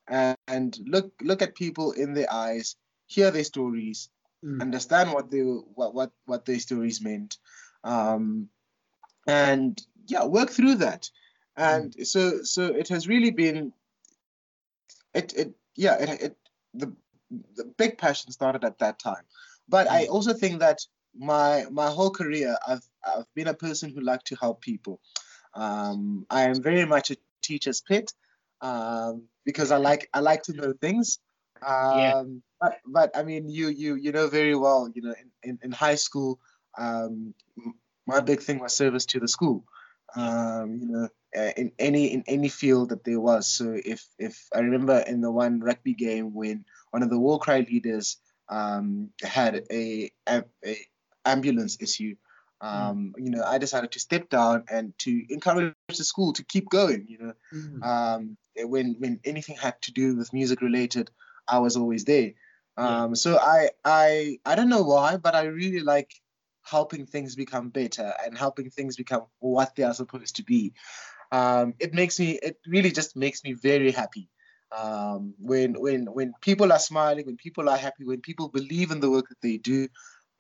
[0.09, 4.11] and, and look look at people in their eyes hear their stories
[4.45, 4.61] mm.
[4.61, 7.39] understand what they what what what their stories meant
[7.85, 8.49] um,
[9.27, 11.09] and yeah work through that
[11.57, 12.07] and mm.
[12.07, 13.73] so so it has really been
[15.15, 16.37] it it yeah it, it
[16.75, 16.93] the
[17.57, 19.25] the big passion started at that time
[19.69, 19.93] but mm.
[19.93, 20.79] i also think that
[21.15, 25.01] my my whole career i've i've been a person who like to help people
[25.55, 28.13] um, i am very much a teacher's pet
[28.61, 31.19] um, because i like i like to know things
[31.67, 32.23] um, yeah.
[32.61, 35.73] but but i mean you you you know very well you know in, in, in
[35.73, 36.39] high school
[36.79, 37.35] um,
[38.07, 39.65] my big thing was service to the school
[40.15, 43.47] um, you know, uh, in any in any field that there was.
[43.47, 47.39] So if if I remember in the one rugby game when one of the war
[47.39, 50.77] cry leaders um, had a, a, a,
[51.25, 52.17] ambulance issue,
[52.63, 53.25] um, mm.
[53.25, 57.07] you know, I decided to step down and to encourage the school to keep going.
[57.09, 57.83] You know, mm.
[57.85, 61.11] um, when when anything had to do with music related,
[61.47, 62.33] I was always there.
[62.77, 63.15] Um, yeah.
[63.15, 66.13] So I I I don't know why, but I really like
[66.65, 70.73] helping things become better and helping things become what they are supposed to be.
[71.33, 74.29] Um, it makes me, it really just makes me very happy.
[74.71, 79.01] Um, when when when people are smiling, when people are happy, when people believe in
[79.01, 79.89] the work that they do,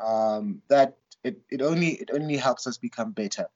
[0.00, 3.46] um, that it, it only it only helps us become better.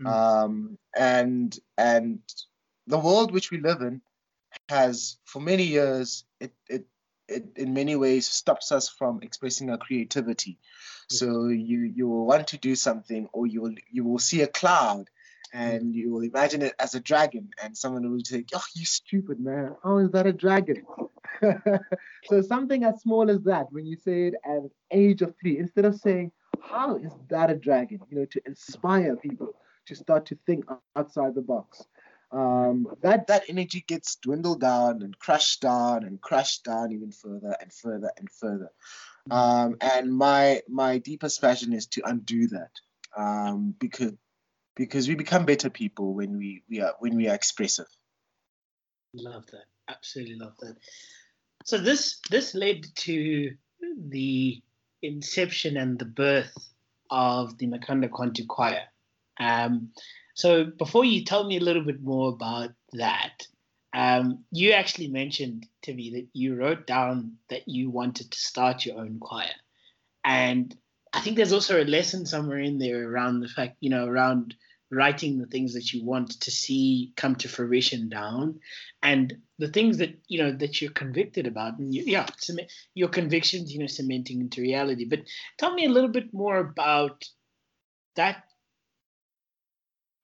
[0.00, 0.06] Mm.
[0.06, 2.20] Um, and and
[2.86, 4.00] the world which we live in
[4.68, 6.86] has for many years it, it
[7.28, 10.58] it in many ways stops us from expressing our creativity.
[11.08, 14.46] So you you will want to do something, or you will you will see a
[14.46, 15.10] cloud,
[15.52, 19.40] and you will imagine it as a dragon, and someone will say, "Oh, you stupid
[19.40, 19.74] man!
[19.82, 20.86] How is that a dragon?"
[22.26, 25.58] so something as small as that, when you say it at an age of three,
[25.58, 26.30] instead of saying,
[26.62, 29.54] "How is that a dragon?" You know, to inspire people
[29.86, 30.64] to start to think
[30.96, 31.84] outside the box
[32.32, 37.56] um, that that energy gets dwindled down and crushed down and crushed down even further
[37.60, 38.70] and further and further.
[39.30, 42.70] Um, and my my deepest passion is to undo that
[43.16, 44.12] um, because
[44.76, 47.88] because we become better people when we, we are when we are expressive.
[49.12, 49.64] Love that.
[49.88, 50.76] Absolutely love that.
[51.64, 53.50] So this this led to
[54.08, 54.62] the
[55.02, 56.56] inception and the birth
[57.10, 58.84] of the Makhanda Kwantu Choir.
[59.38, 59.90] Um,
[60.34, 63.46] so before you tell me a little bit more about that,
[63.92, 68.86] um, you actually mentioned to me that you wrote down that you wanted to start
[68.86, 69.50] your own choir,
[70.24, 70.76] and
[71.12, 74.54] I think there's also a lesson somewhere in there around the fact, you know, around
[74.90, 78.60] writing the things that you want to see come to fruition down,
[79.02, 82.26] and the things that you know that you're convicted about, and you, yeah,
[82.94, 85.04] your convictions, you know, cementing into reality.
[85.04, 85.20] But
[85.58, 87.24] tell me a little bit more about
[88.16, 88.44] that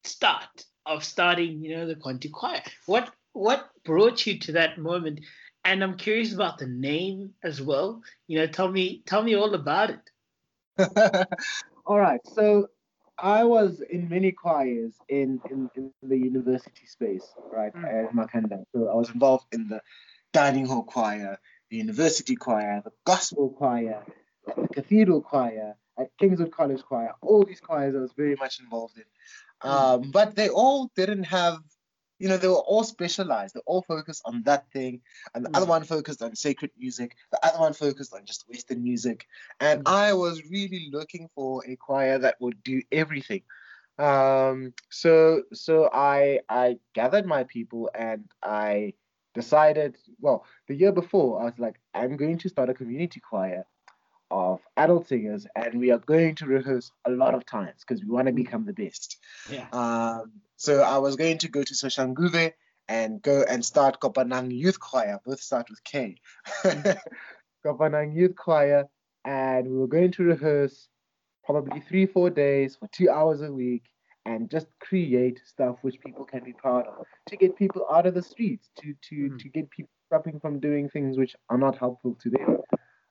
[0.05, 2.63] start of starting, you know, the Kwantu Choir?
[2.87, 5.21] What what brought you to that moment?
[5.65, 8.03] And I'm curious about the name as well.
[8.29, 10.11] You know, tell me tell me all about it.
[11.87, 12.21] all right.
[12.35, 12.69] So
[13.19, 17.85] I was in many choirs in, in, in the university space, right, mm.
[17.85, 18.65] at Makhanda.
[18.75, 19.81] So I was involved in the
[20.33, 21.39] dining hall choir,
[21.71, 24.05] the university choir, the gospel choir,
[24.47, 27.13] the cathedral choir, at Kingswood College Choir.
[27.23, 29.05] All these choirs I was very much involved in.
[29.63, 29.71] Mm.
[29.71, 31.59] Um, but they all didn't have,
[32.19, 33.55] you know, they were all specialized.
[33.55, 35.01] They're all focused on that thing,
[35.35, 35.57] and the mm.
[35.57, 37.17] other one focused on sacred music.
[37.31, 39.27] The other one focused on just Western music.
[39.61, 39.93] And mm.
[39.93, 43.43] I was really looking for a choir that would do everything.
[43.99, 48.95] Um, so so I I gathered my people and I
[49.35, 49.97] decided.
[50.21, 53.67] Well, the year before, I was like, I'm going to start a community choir
[54.31, 58.11] of adult singers, and we are going to rehearse a lot of times because we
[58.11, 59.19] want to become the best.
[59.51, 59.67] Yeah.
[59.73, 62.53] Um, so I was going to go to Soshanguve
[62.89, 65.19] and go and start Kopanang Youth Choir.
[65.25, 66.17] Both start with K.
[67.65, 68.85] Kopanang Youth Choir,
[69.25, 70.89] and we were going to rehearse
[71.45, 73.85] probably three, four days for two hours a week
[74.25, 78.15] and just create stuff which people can be proud of to get people out of
[78.15, 79.39] the streets, to to Mm.
[79.39, 82.59] to get people stopping from doing things which are not helpful to them.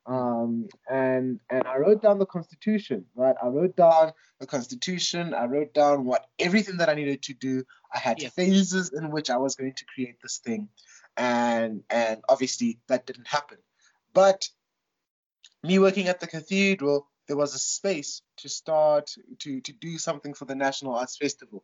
[0.07, 3.35] Um, and and I wrote down the Constitution, right?
[3.41, 5.33] I wrote down the Constitution.
[5.33, 7.63] I wrote down what everything that I needed to do.
[7.93, 8.29] I had Yeah.
[8.29, 10.69] phases in which I was going to create this thing,
[11.17, 13.57] and and obviously that didn't happen.
[14.13, 14.47] But
[15.63, 20.33] me working at the cathedral, there was a space to start to to do something
[20.33, 21.63] for the National Arts Festival,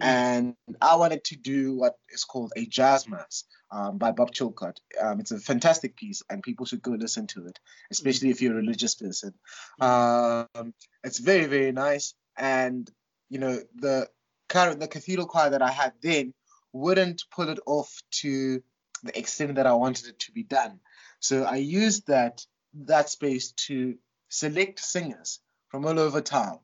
[0.00, 0.04] Mm.
[0.04, 4.78] and I wanted to do what is called a jazz mass um, by Bob Chilcott.
[5.00, 7.58] Um, it's a fantastic piece, and people should go listen to it,
[7.90, 9.34] especially if you're a religious person.
[9.80, 12.88] Um, it's very very nice, and
[13.28, 14.08] you know the
[14.48, 16.34] current the cathedral choir that I had then
[16.72, 18.62] wouldn't pull it off to
[19.02, 20.80] the extent that I wanted it to be done.
[21.20, 22.44] So I used that
[22.74, 23.96] that space to
[24.28, 26.58] select singers from all over town.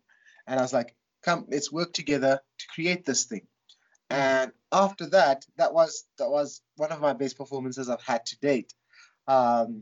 [0.46, 3.46] And I was like, come, let's work together to create this thing.
[4.10, 8.38] And after that, that was that was one of my best performances I've had to
[8.38, 8.72] date.
[9.26, 9.80] Um,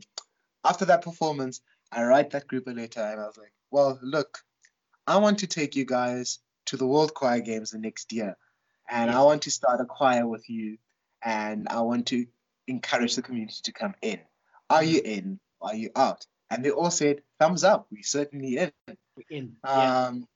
[0.63, 1.61] after that performance,
[1.91, 4.39] I write that group a letter and I was like, well, look,
[5.05, 8.37] I want to take you guys to the World Choir Games the next year.
[8.89, 10.77] And I want to start a choir with you
[11.21, 12.25] and I want to
[12.67, 14.19] encourage the community to come in.
[14.69, 15.39] Are you in?
[15.61, 16.25] Are you out?
[16.49, 17.87] And they all said, thumbs up.
[17.91, 18.71] We certainly in.
[18.87, 19.55] We're in.
[19.63, 20.07] yeah.
[20.07, 20.27] Um,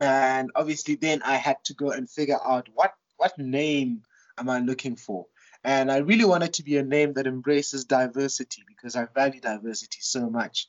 [0.00, 4.02] and obviously, then I had to go and figure out what what name
[4.38, 5.26] am I looking for.
[5.62, 9.98] And I really wanted to be a name that embraces diversity because I value diversity
[10.00, 10.68] so much.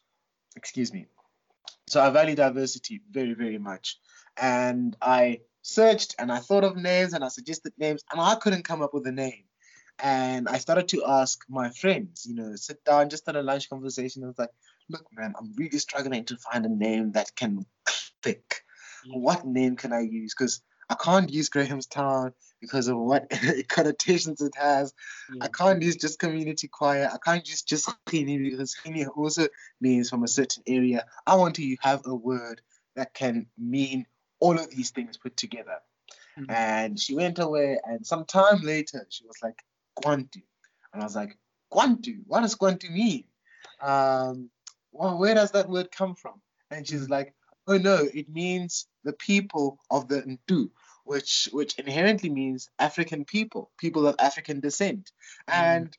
[0.55, 1.07] Excuse me.
[1.87, 3.99] So I value diversity very, very much.
[4.37, 8.63] And I searched and I thought of names and I suggested names and I couldn't
[8.63, 9.43] come up with a name.
[9.99, 13.69] And I started to ask my friends, you know, sit down, just had a lunch
[13.69, 14.23] conversation.
[14.23, 14.49] I was like,
[14.89, 17.65] look, man, I'm really struggling to find a name that can
[18.21, 18.61] click.
[19.07, 20.33] What name can I use?
[20.37, 23.31] Because I can't use Grahamstown because of what
[23.69, 24.93] connotations it has.
[25.41, 27.09] I can't use just community choir.
[27.11, 29.47] I can't use just Rhini because Rhini also
[29.81, 31.05] means from a certain area.
[31.25, 32.61] I want to have a word
[32.95, 34.05] that can mean
[34.39, 35.79] all of these things put together.
[36.37, 36.51] Mhm.
[36.51, 39.63] And she went away, and some time later, she was like,
[39.97, 40.41] Kwantu.
[40.93, 41.37] And I was like,
[41.71, 42.23] Kwantu?
[42.27, 43.25] What does Kwantu mean?
[43.81, 44.49] Um,
[44.97, 46.41] well, where does that word come from?
[46.71, 47.33] And she's like,
[47.67, 50.69] oh no, it means the people of the Ntu,
[51.03, 55.11] which which inherently means African people, people of African descent.
[55.49, 55.53] Mm.
[55.53, 55.97] And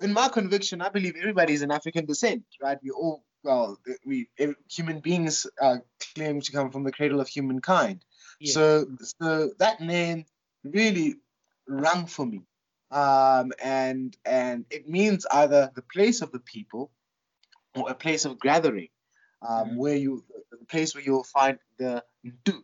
[0.00, 2.78] in my conviction, I believe everybody is an African descent, right?
[2.82, 4.28] We all, well, we
[4.70, 5.78] human beings uh,
[6.14, 8.04] claim to come from the cradle of humankind.
[8.40, 8.52] Yeah.
[8.52, 8.86] So,
[9.20, 10.26] so that name
[10.64, 11.16] really
[11.68, 12.42] rung for me,
[12.90, 16.90] um, and and it means either the place of the people,
[17.76, 18.88] or a place of gathering,
[19.42, 19.76] um, Mhm.
[19.76, 22.62] where you, the place where you'll find the Ntu,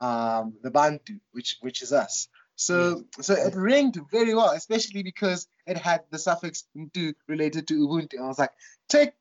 [0.00, 2.28] um, the Bantu, which which is us.
[2.56, 7.74] So so it ringed very well, especially because it had the suffix Ntu related to
[7.86, 8.20] Ubuntu.
[8.20, 8.52] I was like,
[8.88, 9.14] tick,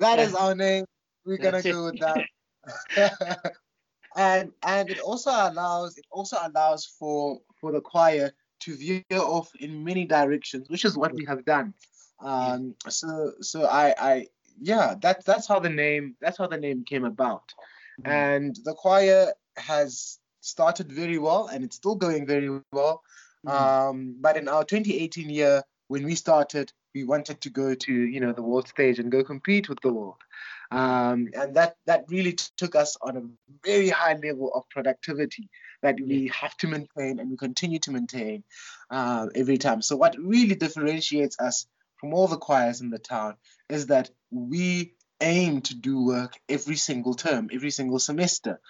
[0.00, 0.38] that is Yeah.
[0.38, 0.84] our name.
[1.24, 2.26] We're gonna go with that.
[4.16, 9.50] and and it also allows it also allows for for the choir to veer off
[9.60, 11.74] in many directions, which is what we have done.
[12.20, 14.26] Um, so so I I
[14.60, 17.54] yeah that that's how the name that's how the name came about,
[18.00, 18.10] Mhm.
[18.10, 23.02] and the choir has started very well and it's still going very well.
[23.46, 23.50] Mhm.
[23.52, 28.20] Um, but in our 2018 year, when we started, we wanted to go to you
[28.20, 30.22] know the world stage and go compete with the world,
[30.70, 33.22] um, and that that really t- took us on a
[33.64, 35.48] very high level of productivity
[35.82, 38.42] that we have to maintain and we continue to maintain
[38.90, 39.82] uh, every time.
[39.82, 41.66] So what really differentiates us
[41.98, 43.36] from all the choirs in the town
[43.68, 48.60] is that we aim to do work every single term, every single semester.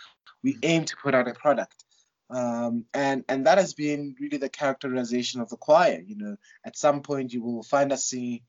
[0.43, 1.85] We aim to put out a product.
[2.31, 6.01] Um, and and that has been really the characterization of the choir.
[6.05, 8.41] You know, at some point you will find us singing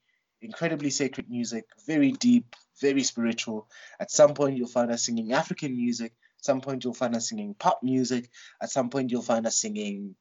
[0.41, 3.67] incredibly sacred music, very deep, very spiritual.
[3.99, 6.13] At some point you'll find us singing African music.
[6.39, 8.29] At some point you'll find us singing pop music.
[8.61, 10.15] At some point you'll find us singing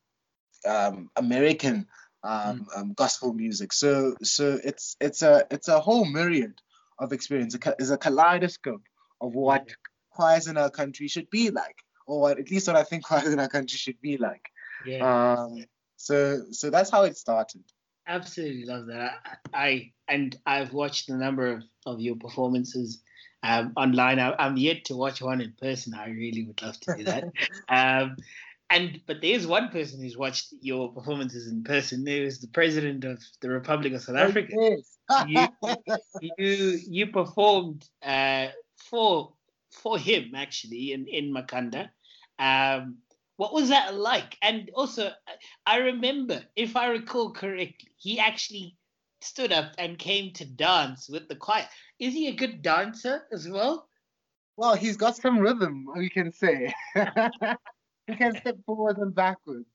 [0.66, 1.86] um, American
[2.22, 3.72] um, um, gospel music.
[3.72, 6.54] So so it's it's a it's a whole myriad
[6.98, 7.56] of experience.
[7.78, 8.82] is a kaleidoscope
[9.20, 9.68] of what
[10.10, 11.76] choirs in our country should be like,
[12.06, 14.44] or at least what I think choirs in our country should be like.
[14.86, 15.34] yeah.
[15.34, 15.64] Um,
[15.96, 17.62] so so that's how it started.
[18.06, 19.12] absolutely love that.
[19.52, 23.02] I, I and I've watched a number of, of your performances,
[23.42, 24.18] um, online.
[24.18, 25.94] I, am yet to watch one in person.
[25.94, 27.24] I really would love to do that.
[27.68, 28.16] um,
[28.70, 32.04] and but there's one person who's watched your performances in person.
[32.04, 34.56] There was the president of the Republic of South Africa.
[35.26, 35.48] you,
[36.20, 39.34] you you performed uh, for
[39.70, 41.90] for him actually in in Makhanda
[42.38, 42.98] Um,
[43.36, 44.36] what was that like?
[44.42, 45.10] And also,
[45.66, 48.76] I remember, if I recall correctly, he actually
[49.22, 51.68] stood up and came to dance with the choir.
[51.98, 53.88] Is he a good dancer as well?
[54.56, 56.72] Well, he's got some rhythm, we can say.
[58.06, 59.66] he can step forward and backwards.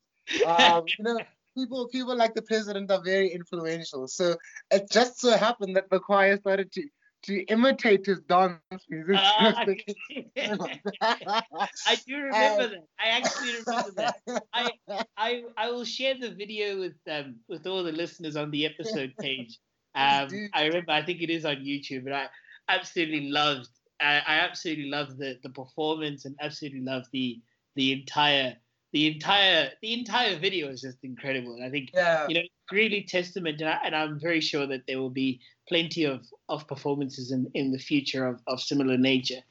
[0.44, 1.20] Um, you know,
[1.56, 4.08] people people like the president are very influential.
[4.08, 4.36] So
[4.72, 6.84] it just so happened that the choir started to
[7.24, 9.26] to imitate his dance music.
[10.42, 10.62] Uh,
[11.86, 12.84] I do remember that.
[13.00, 14.16] I actually remember that.
[14.54, 14.72] I,
[15.18, 19.14] I I will share the video with um with all the listeners on the episode
[19.20, 19.60] page.
[19.96, 20.92] Um, I remember.
[20.92, 22.28] I think it is on YouTube, but I
[22.70, 23.70] absolutely loved.
[24.00, 27.42] I, I absolutely loved the the performance and absolutely loved the
[27.80, 28.58] the entire
[28.92, 31.54] the entire the entire video is just incredible.
[31.56, 32.28] And I think yeah.
[32.28, 36.04] you know really testament, and, I, and I'm very sure that there will be plenty
[36.04, 39.42] of, of performances in, in the future of, of similar nature.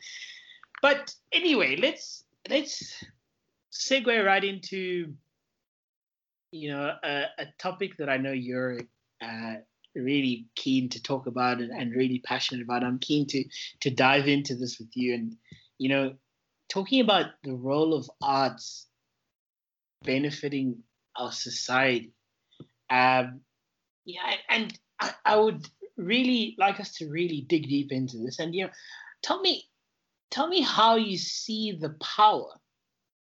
[0.82, 3.02] But anyway, let's let's
[3.72, 5.14] segue right into
[6.52, 8.80] you know a, a topic that I know you're
[9.22, 9.54] uh,
[9.94, 12.84] really keen to talk about and, and really passionate about.
[12.84, 13.42] I'm keen to
[13.80, 15.34] to dive into this with you, and
[15.78, 16.14] you know,
[16.68, 18.86] talking about the role of arts
[20.02, 20.82] benefiting
[21.16, 22.12] our society.
[22.90, 23.40] Um,
[24.04, 25.66] yeah, and I, I would
[25.96, 28.38] really like us to really dig deep into this.
[28.38, 28.70] And you know,
[29.22, 29.64] tell me,
[30.30, 32.52] tell me how you see the power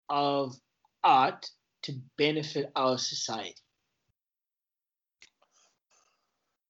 [0.09, 0.55] of
[1.03, 1.49] art
[1.83, 3.55] to benefit our society.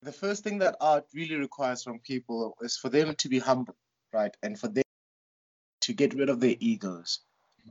[0.04, 3.76] The first thing that art really requires from people is for them to be humble,
[4.14, 4.85] right, and for them
[5.86, 7.20] to get rid of their egos,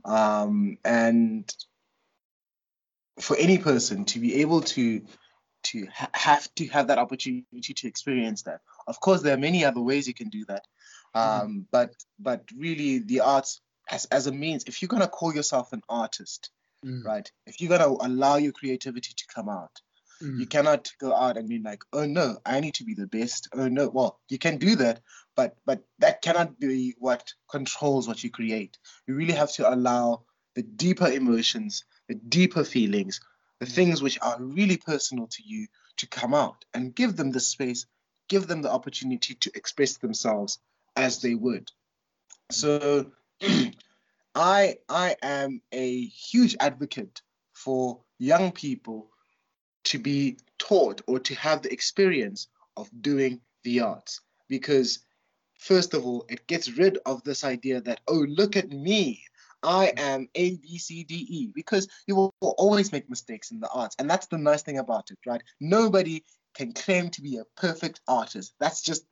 [0.03, 1.53] um, and
[3.19, 5.01] for any person to be able to
[5.63, 8.61] to ha- have to have that opportunity to experience that.
[8.87, 10.63] Of course, there are many other ways you can do that,
[11.15, 11.19] mm-hmm.
[11.19, 11.59] um, mm-hmm.
[11.71, 14.63] but but really the arts as as a means.
[14.65, 16.51] If you're gonna call yourself an artist,
[16.85, 17.03] mm.
[17.03, 17.29] right?
[17.45, 19.81] If you're gonna allow your creativity to come out,
[20.21, 20.39] mm.
[20.39, 23.49] you cannot go out and be like, oh no, I need to be the best.
[23.53, 25.01] Oh no, well you can do that,
[25.35, 28.77] but but that cannot be what controls what you create.
[29.07, 30.23] You really have to allow
[30.55, 33.19] the deeper emotions the deeper feelings,
[33.59, 37.39] the things which are really personal to you to come out and give them the
[37.39, 37.85] space,
[38.27, 40.59] give them the opportunity to express themselves
[40.95, 41.71] as they would.
[42.51, 43.11] So
[44.35, 47.21] I I am a huge advocate
[47.53, 49.09] for young people
[49.85, 54.99] to be taught or to have the experience of doing the arts because
[55.57, 59.23] first of all it gets rid of this idea that oh look at me
[59.63, 63.69] I am A, B, C, D, E, because you will always make mistakes in the
[63.69, 63.95] arts.
[63.97, 65.41] And that's the nice thing about it, right?
[65.59, 66.23] Nobody
[66.53, 68.53] can claim to be a perfect artist.
[68.59, 69.05] That's just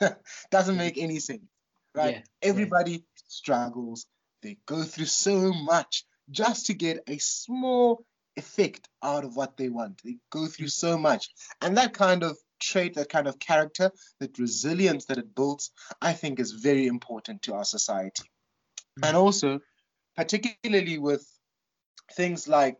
[0.50, 1.48] doesn't make any sense,
[1.94, 2.16] right?
[2.16, 2.98] Yeah, Everybody yeah.
[3.28, 4.06] struggles.
[4.42, 8.04] They go through so much just to get a small
[8.36, 10.00] effect out of what they want.
[10.04, 11.28] They go through so much.
[11.60, 15.70] And that kind of trait, that kind of character, that resilience that it builds,
[16.00, 18.22] I think is very important to our society.
[18.22, 19.04] Mm-hmm.
[19.04, 19.60] And also,
[20.16, 21.26] particularly with
[22.12, 22.76] things like,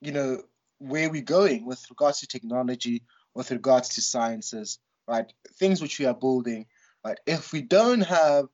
[0.00, 0.42] you know,
[0.78, 3.02] where we're going with regards to technology,
[3.34, 5.30] with regards to sciences, right?
[5.58, 6.66] Things which we are building,
[7.04, 7.18] right?
[7.26, 8.46] If we don't have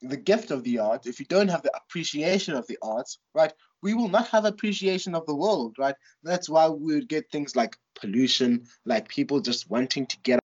[0.00, 3.52] the gift of the art, if you don't have the appreciation of the arts, right,
[3.82, 5.94] we will not have appreciation of the world, right?
[6.22, 10.40] That's why we would get things like pollution, like people just wanting to get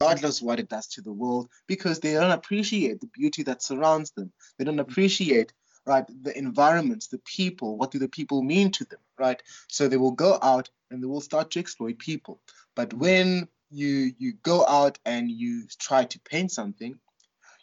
[0.00, 4.10] regardless what it does to the world, because they don't appreciate the beauty that surrounds
[4.12, 4.32] them.
[4.58, 5.52] They don't appreciate
[5.86, 7.76] right the environments, the people.
[7.76, 9.40] What do the people mean to them, right?
[9.68, 12.40] So they will go out and they will start to exploit people.
[12.74, 16.98] But when you you go out and you try to paint something,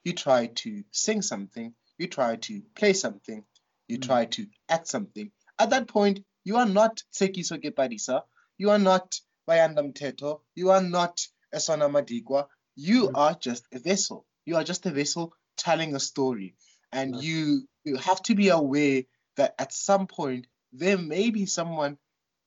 [0.03, 3.43] you try to sing something, you try to play something,
[3.89, 4.05] you mm.
[4.05, 5.31] try to act something.
[5.57, 8.21] At that point, you are not Tshekiso Kepadisa,
[8.57, 11.19] you are not Bayanda Mteto, you are not
[11.53, 13.11] Esona Madigwa, you mm.
[13.15, 14.25] are just a vessel.
[14.45, 16.55] You are just a vessel telling a story.
[16.91, 17.21] And mm.
[17.21, 19.03] you you have to be aware
[19.37, 21.97] that at some point there may be someone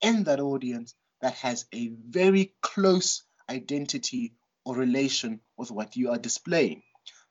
[0.01, 4.34] in that audience that has a very close identity
[4.64, 6.82] or relation with what you are displaying.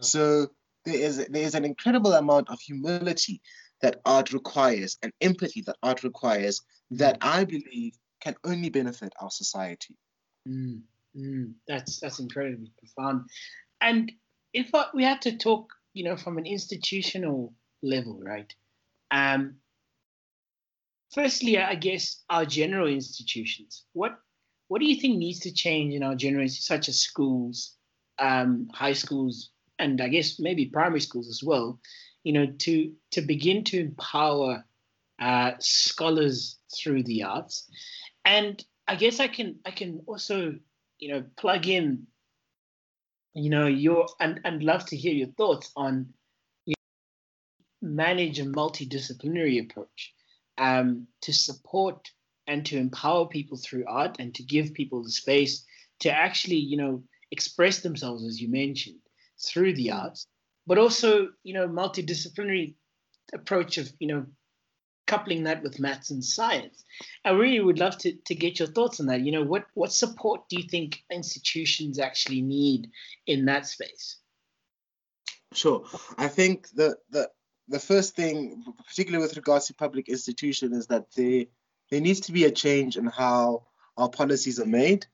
[0.01, 0.05] Mm.
[0.05, 0.47] So
[0.85, 3.41] there is there is an incredible amount of humility
[3.81, 6.61] that art requires and empathy that art requires
[6.91, 7.27] that mm.
[7.27, 9.95] I believe can only benefit our society.
[10.47, 10.81] Mm.
[11.17, 13.29] Mm, that's that's incredibly profound.
[13.81, 14.11] And
[14.53, 18.53] if I, we had to talk, you know, from an institutional level, right?
[19.11, 19.55] Um,
[21.13, 23.85] firstly, I guess our general institutions.
[23.93, 24.17] What
[24.67, 27.75] what do you think needs to change in our general, such as schools,
[28.19, 31.79] um, high schools, and I guess maybe primary schools as well?
[32.23, 34.63] You know, to to begin to empower
[35.19, 37.69] uh, scholars through the arts,
[38.25, 40.55] and I guess I can I can also
[40.99, 42.07] you know plug in
[43.33, 46.13] you know your and and love to hear your thoughts on
[46.65, 46.73] you
[47.81, 50.13] know, manage a multidisciplinary approach
[50.57, 52.11] um, to support
[52.47, 55.65] and to empower people through art and to give people the space
[55.99, 58.99] to actually you know express themselves as you mentioned
[59.39, 60.27] through the arts
[60.67, 62.75] but also you know multidisciplinary
[63.33, 64.25] approach of you know
[65.11, 66.85] coupling that with maths and science.
[67.25, 69.19] I really would love to, to get your thoughts on that.
[69.19, 72.89] You know, what, what support do you think institutions actually need
[73.27, 74.19] in that space?
[75.53, 75.83] Sure.
[76.17, 77.29] I think the, the,
[77.67, 81.43] the first thing, particularly with regards to public institutions, is that there,
[81.89, 83.63] there needs to be a change in how
[83.97, 85.05] our policies are made.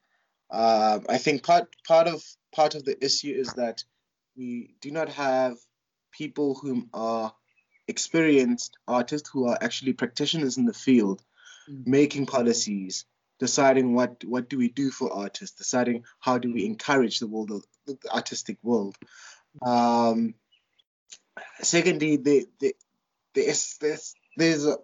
[0.51, 2.23] Um, I think part, part, of,
[2.53, 3.83] part of the issue is that
[4.37, 5.57] we do not have
[6.11, 7.33] people whom are
[7.87, 11.21] experienced artists who are actually practitioners in the field,
[11.69, 11.85] mm.
[11.87, 13.05] making policies,
[13.39, 17.65] deciding what what do we do for artists, deciding how do we encourage the world,
[17.85, 18.95] the artistic world.
[19.65, 20.35] Um,
[21.61, 22.73] secondly, the, the,
[23.33, 24.77] there's there's there's an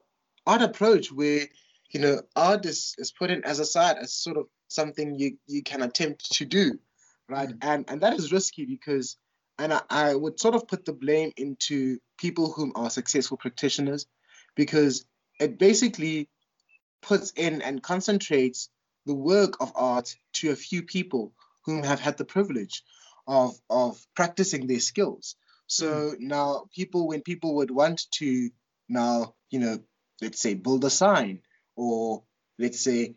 [0.46, 1.48] art approach where
[1.92, 5.38] you know art is, is put in as a side as sort of something you
[5.48, 6.80] you can attempt to do,
[7.30, 7.50] right?
[7.50, 7.58] Mm.
[7.62, 9.18] And and that is risky because
[9.60, 14.06] and I, I would sort of put the blame into people whom are successful practitioners
[14.56, 15.06] because
[15.40, 16.30] it basically
[17.02, 18.70] puts in and concentrates
[19.06, 21.34] the work of art to a few people
[21.66, 22.84] whom have had the privilege
[23.28, 25.36] of of practicing their skills.
[25.68, 26.20] So mm.
[26.20, 28.50] now people when people would want to
[28.90, 29.80] now, you know,
[30.22, 31.42] let's say build a sign
[31.76, 32.24] or
[32.60, 33.16] let's say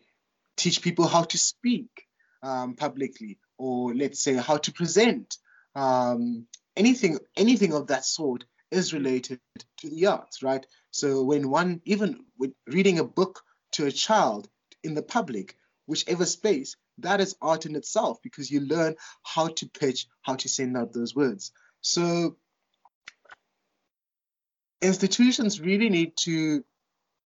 [0.55, 2.07] teach people how to speak
[2.41, 5.37] um, publicly or let's say how to present
[5.77, 9.39] um, anything anything of that sort is related
[9.77, 10.65] to the arts, right?
[10.91, 13.41] So when one even with reading a book
[13.73, 14.49] to a child
[14.83, 15.55] in the public,
[15.85, 20.49] whichever space, that is art in itself because you learn how to pitch, how to
[20.49, 21.51] send out those words.
[21.81, 22.37] So
[24.81, 26.63] institutions really need to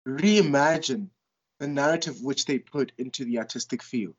[0.07, 1.07] reimagine
[1.59, 4.15] the narrative which they put into the artistic field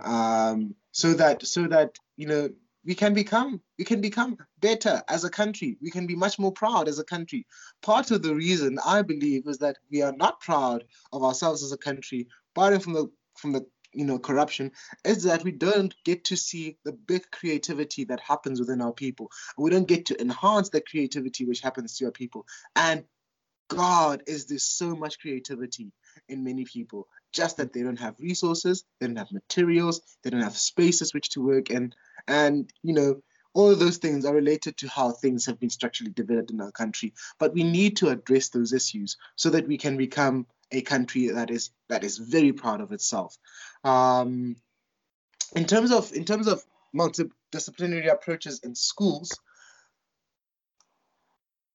[0.00, 2.50] um, so that so that you know
[2.86, 5.76] we can become we can become better as a country.
[5.82, 7.46] We can be much more proud as a country.
[7.82, 11.72] Part of the reason i believe is that we are not proud of ourselves as
[11.72, 14.70] a country barring from the from the you know corruption
[15.04, 19.30] is that we don't get to see the big creativity that happens within our people.
[19.58, 22.46] We don't get to enhance the creativity which happens to our people.
[22.76, 23.04] And
[23.68, 25.90] god is there so much creativity
[26.28, 30.42] in many people just that they don't have resources, they don't have materials, they don't
[30.42, 31.92] have spaces which to work in.
[32.28, 33.22] And, you know,
[33.54, 36.72] all of those things are related to how things have been structurally developed in our
[36.72, 37.14] country.
[37.38, 41.50] But we need to address those issues so that we can become a country that
[41.50, 43.38] is that is very proud of itself.
[43.84, 44.56] Um,
[45.54, 46.62] in terms of in terms of
[46.94, 49.38] multidisciplinary approaches in schools,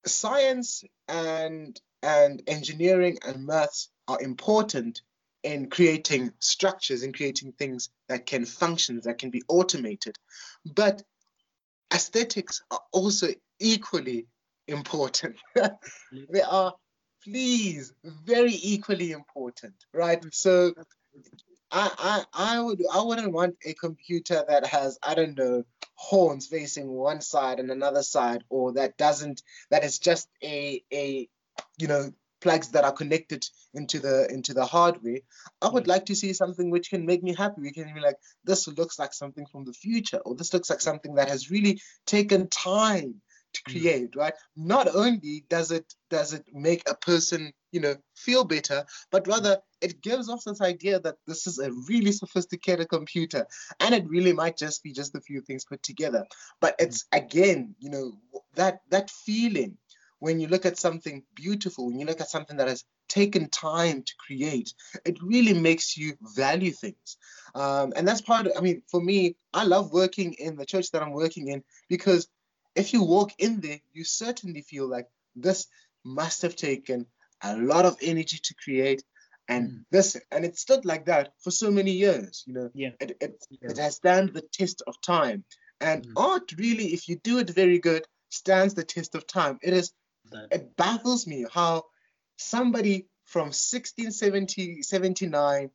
[0.06, 5.02] science and and engineering and maths are important
[5.44, 10.16] in creating structures and creating things that can function, that can be automated.
[10.66, 11.04] But
[11.94, 13.28] aesthetics are also
[13.60, 14.28] equally
[14.68, 15.38] important.
[15.56, 16.74] they are,
[17.24, 20.20] please, very equally important, right?
[20.20, 20.30] Mm-hmm.
[20.32, 20.74] So
[21.72, 25.64] I, I I would I wouldn't want a computer that has I don't know
[25.96, 31.30] horns facing one side and another side, or that doesn't that is just a a
[31.78, 32.12] you know
[32.42, 35.20] plugs that are connected into the into the hardware
[35.62, 37.62] i would like to see something which can make me happy.
[37.62, 40.82] We can be like this looks like something from the future or this looks like
[40.82, 43.22] something that has really taken time
[43.54, 43.72] to mm.
[43.72, 44.34] create right?
[44.56, 49.60] Not only does it does it make a person you know feel better but rather
[49.82, 53.48] it gives off this idea that this is a really sophisticated computer
[53.80, 56.26] and it really might just be just a few things put together.
[56.60, 58.12] But it's again you know
[58.56, 59.78] that that feeling
[60.22, 64.04] when you look at something beautiful, when you look at something that has taken time
[64.04, 64.74] to create,
[65.06, 67.18] it really makes you value things.
[67.54, 70.92] Um, and that's part of, I mean, for me, I love working in the church
[70.92, 72.28] that I'm working in because
[72.76, 75.68] if you walk in there, you certainly feel like this
[76.06, 77.06] must have taken
[77.44, 79.04] a lot of energy to create.
[79.48, 79.84] And mm.
[79.92, 82.70] this, and it stood like that for so many years, you know.
[82.74, 82.92] Yeah.
[83.02, 83.72] It, it, yeah.
[83.72, 85.44] it has stand the test of time.
[85.82, 86.14] And mm.
[86.16, 89.60] art really, if you do it very good, stands the test of time.
[89.62, 89.92] It is
[90.52, 91.84] it baffles me how
[92.42, 95.70] somebody from 1670 79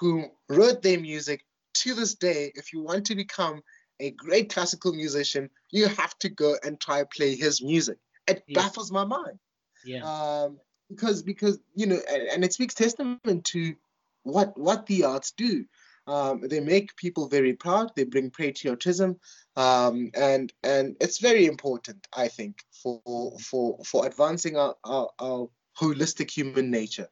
[0.00, 1.44] who wrote their music
[1.74, 3.62] to this day, if you want to become
[4.00, 7.98] a great classical musician, you have to go and try play his music.
[8.26, 8.60] It yeah.
[8.60, 9.38] baffles my mind.
[9.84, 10.02] Yeah.
[10.04, 10.58] Um,
[10.90, 13.74] because because you know, and, and, it speaks testament to
[14.22, 15.64] what what the arts do.
[16.08, 17.90] Um, they make people very proud.
[17.96, 19.16] They bring patriotism,
[19.56, 25.48] um, and and it's very important, I think, for for for advancing our, our, our
[25.78, 27.08] holistic human nature.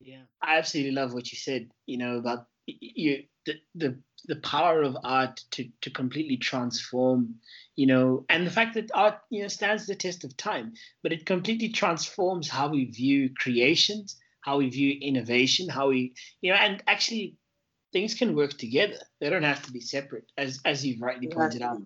[0.00, 1.68] Yeah, I absolutely love what you said.
[1.86, 7.36] You know about you the the the power of art to to completely transform.
[7.76, 11.12] You know, and the fact that art you know stands the test of time, but
[11.12, 16.58] it completely transforms how we view creations, how we view innovation, how we you know,
[16.58, 17.36] and actually
[17.92, 18.98] things can work together.
[19.20, 21.82] They don't have to be separate, as as you've rightly pointed out.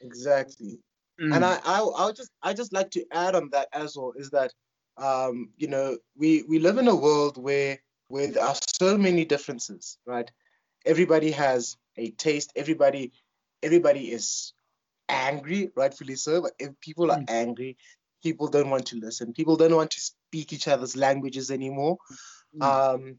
[0.00, 0.80] Exactly.
[1.20, 1.36] Mm.
[1.36, 4.30] And I, I I'll just I just like to add on that as well is
[4.30, 4.52] that
[4.96, 7.78] um, you know, we, we live in a world where,
[8.08, 10.30] where there are so many differences, right?
[10.84, 12.52] Everybody has a taste.
[12.56, 13.12] Everybody,
[13.62, 14.52] everybody is
[15.08, 16.42] angry, rightfully so.
[16.42, 17.30] But if people are mm.
[17.30, 17.76] angry,
[18.22, 19.32] people don't want to listen.
[19.32, 21.98] People don't want to speak each other's languages anymore.
[22.56, 22.62] Mm.
[22.64, 23.16] Um,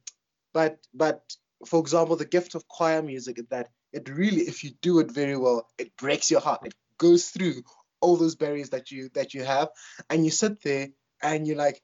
[0.54, 1.22] but but
[1.66, 5.12] for example, the gift of choir music is that it really, if you do it
[5.12, 6.62] very well, it breaks your heart.
[6.66, 7.64] It goes through
[8.02, 9.70] all those barriers that you that you have,
[10.10, 10.90] and you sit there
[11.24, 11.82] and you're like,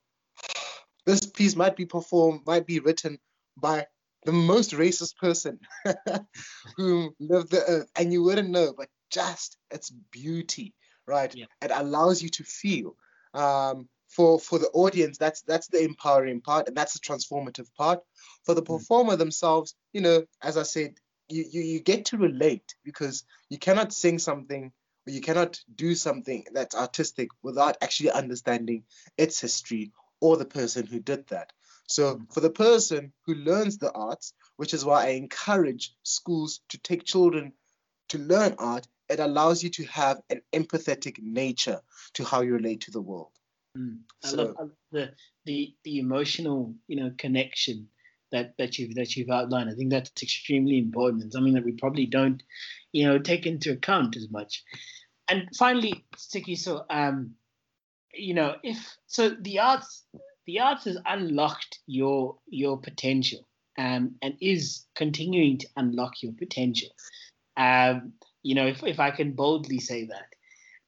[1.06, 3.18] this piece might be performed, might be written
[3.58, 3.88] by
[4.26, 5.60] the most racist person
[6.78, 10.76] who lived the earth, and you wouldn't know, but just its beauty,
[11.08, 11.34] right?
[11.34, 11.46] Yeah.
[11.62, 12.96] It allows you to feel.
[13.34, 18.00] Um, for for the audience, that's that's the empowering part, and that's the transformative part.
[18.44, 18.66] For the mm.
[18.66, 19.20] performer mm.
[19.20, 20.96] themselves, you know, as I said,
[21.28, 24.72] you, you you get to relate because you cannot sing something
[25.10, 28.84] but you cannot do something that's artistic without actually understanding
[29.18, 31.52] its history or the person who did that.
[31.88, 32.32] So, mm.
[32.32, 37.06] for the person who learns the arts, which is why I encourage schools to take
[37.06, 37.54] children
[38.10, 41.82] to learn art, it allows you to have an empathetic nature
[42.14, 43.32] to how you relate to the world.
[43.76, 44.02] Mm.
[44.24, 45.14] I, so, love, I love the,
[45.46, 47.88] the the emotional, you know, connection
[48.32, 49.70] that that you've that you've outlined.
[49.70, 52.42] I think that's extremely important and something that we probably don't,
[52.92, 54.64] you know, take into account as much
[55.30, 57.36] and finally, Tshekiso um,
[58.14, 60.04] you know, if so, the arts,
[60.46, 66.90] the arts has unlocked your your potential, um, and is continuing to unlock your potential.
[67.56, 70.36] Um, you know, if if I can boldly say that,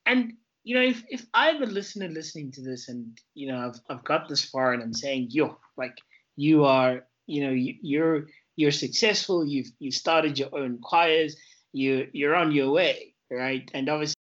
[0.06, 0.34] and
[0.64, 4.04] you know, if if I'm a listener listening to this, and you know, I've I've
[4.04, 5.98] got this far, and I'm saying, yo, like
[6.36, 9.46] you are, you know, you, you're you're successful.
[9.46, 11.36] You've you've started your own choirs.
[11.74, 13.70] You you're on your way, right?
[13.74, 14.16] And obviously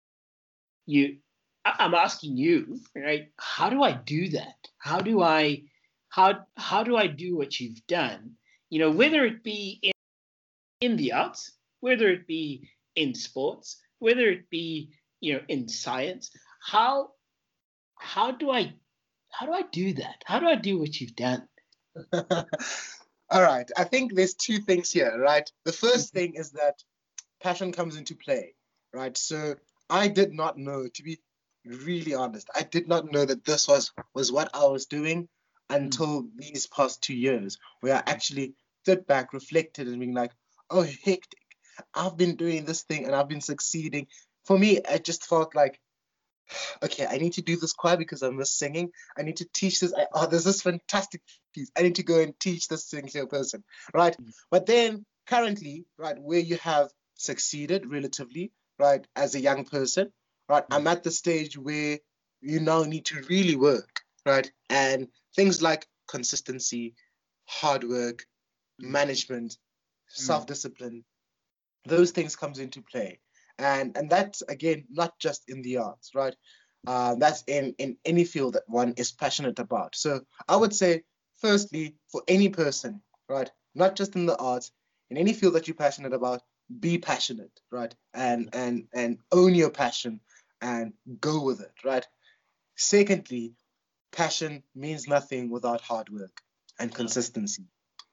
[0.88, 1.18] you
[1.66, 5.62] i'm asking you right how do i do that how do i
[6.10, 8.32] how how do i do what you've done
[8.70, 9.92] you know whether it be in,
[10.82, 11.52] in the arts
[11.82, 14.90] whether it be in sports whether it be
[15.20, 16.32] you know in science
[16.62, 17.10] how
[17.96, 18.74] how do i
[19.30, 21.46] how do i do that how do i do what you've done
[23.30, 26.18] all right i think there's two things here right the first mm-hmm.
[26.18, 26.82] thing is that
[27.42, 28.54] passion comes into play
[28.94, 29.56] right so
[29.90, 31.20] I did not know, to be
[31.66, 35.30] really honest, I did not know that this was was what I was doing
[35.70, 36.30] until mm.
[36.38, 38.54] these past two years, where I actually
[38.84, 40.32] stood back, reflected, and being like,
[40.70, 41.40] "Oh, hectic!
[41.94, 44.08] I've been doing this thing and I've been succeeding."
[44.46, 45.80] For me, I just felt like,
[46.84, 48.92] okay, I need to do this choir because I'm miss singing.
[49.18, 49.94] I need to teach this.
[49.94, 51.22] I, oh, there's this fantastic
[51.54, 51.72] piece.
[51.78, 54.16] I need to go and teach this thing to a person, right?
[54.18, 54.32] Mm.
[54.52, 60.12] But then currently, right, where you have succeeded relatively, right, as a young person,
[60.50, 62.00] right, I'm at the stage where
[62.42, 64.50] you now need to really work, right?
[64.70, 66.96] And things like consistency,
[67.46, 68.26] hard work,
[68.82, 68.90] mm.
[68.90, 69.58] management, mm.
[70.08, 71.04] self-discipline,
[71.86, 73.20] those things comes into play.
[73.60, 76.36] And and that's again not just in the arts, right?
[76.86, 79.96] Uh, that's in in any field that one is passionate about.
[79.96, 81.04] So I would say,
[81.42, 84.72] firstly, for any person, right, not just in the arts,
[85.10, 86.42] in any field that you're passionate about,
[86.80, 87.94] be passionate, right?
[88.14, 90.20] And and and own your passion
[90.62, 92.08] and go with it, right?
[92.76, 93.54] Secondly,
[94.12, 96.42] passion means nothing without hard work
[96.80, 97.64] and consistency,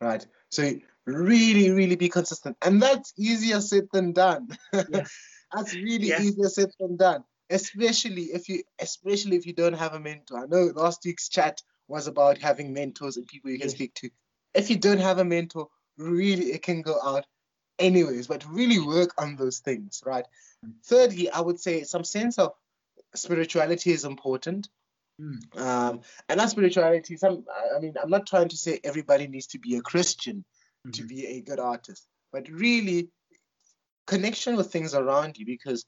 [0.01, 0.26] right?
[0.51, 0.72] So
[1.07, 4.49] really, really be consistent, and that's easier said than done.
[5.53, 6.20] that's really yeah.
[6.20, 10.45] easier said than done, especially if you, especially if you don't have a mentor.
[10.45, 14.11] I know last week's chat was about having mentors and people you can speak to.
[14.55, 15.68] If you don't have a mentor,
[15.99, 17.26] really, it can go out
[17.78, 20.24] anyways, but really work on those things, right?
[20.86, 22.53] Thirdly, I would say some sense of
[23.14, 24.68] spirituality is important.
[25.20, 25.61] Mm.
[25.61, 29.59] Um, and that spirituality, some I mean, I'm not trying to say everybody needs to
[29.59, 30.45] be a Christian
[30.92, 31.09] to Mhm.
[31.09, 33.11] be a good artist, but really
[34.07, 35.84] connection with things around you because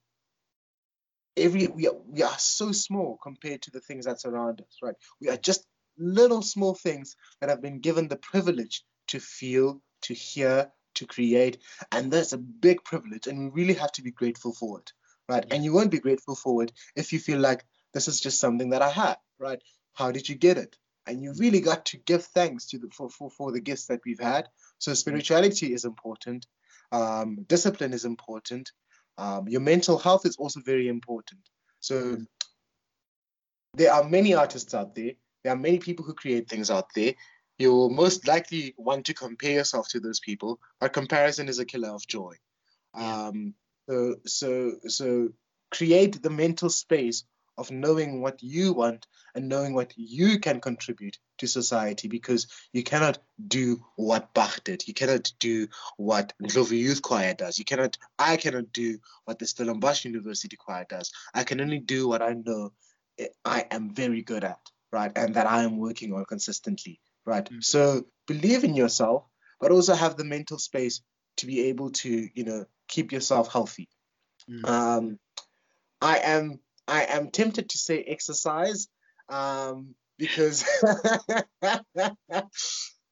[1.36, 4.94] every we are, we are so small compared to the things that surround us, right?
[5.20, 5.66] We are just
[5.98, 11.58] little small things that have been given the privilege to feel, to hear, to create,
[11.92, 14.92] and that's a big privilege, and we really have to be grateful for it,
[15.28, 15.44] right?
[15.50, 18.70] And you won't be grateful for it if you feel like this is just something
[18.70, 19.62] that I had right?
[19.94, 20.76] How did you get it?
[21.06, 24.00] And you really got to give thanks to the for, for, for the gifts that
[24.04, 24.48] we've had.
[24.78, 26.46] So spirituality is important.
[26.92, 28.70] Um, discipline is important.
[29.18, 31.40] Um, your mental health is also very important.
[31.80, 32.18] So
[33.74, 35.12] there are many artists out there.
[35.44, 37.14] There are many people who create things out there.
[37.58, 41.88] You'll most likely want to compare yourself to those people, but comparison is a killer
[41.90, 42.34] of joy.
[42.94, 43.54] Um,
[43.88, 45.28] so so so
[45.70, 47.24] create the mental space
[47.58, 52.82] of knowing what you want and knowing what you can contribute to society because you
[52.82, 54.86] cannot do what Bach did.
[54.86, 57.58] You cannot do what Ndlovu Youth Choir does.
[57.58, 61.12] You cannot, I cannot do what the Stellenbosch University Choir does.
[61.34, 62.72] I can only do what I know
[63.44, 64.60] I- am very good at,
[64.92, 65.12] right?
[65.16, 67.48] And that I am working on consistently, right?
[67.48, 67.64] Mm.
[67.64, 69.24] So believe in yourself,
[69.60, 71.00] but also have the mental space
[71.38, 73.88] to be able to, you know, keep yourself healthy.
[74.50, 74.68] Mm.
[74.68, 75.18] Um,
[76.00, 78.88] I am I am tempted to say exercise
[79.28, 80.64] um, because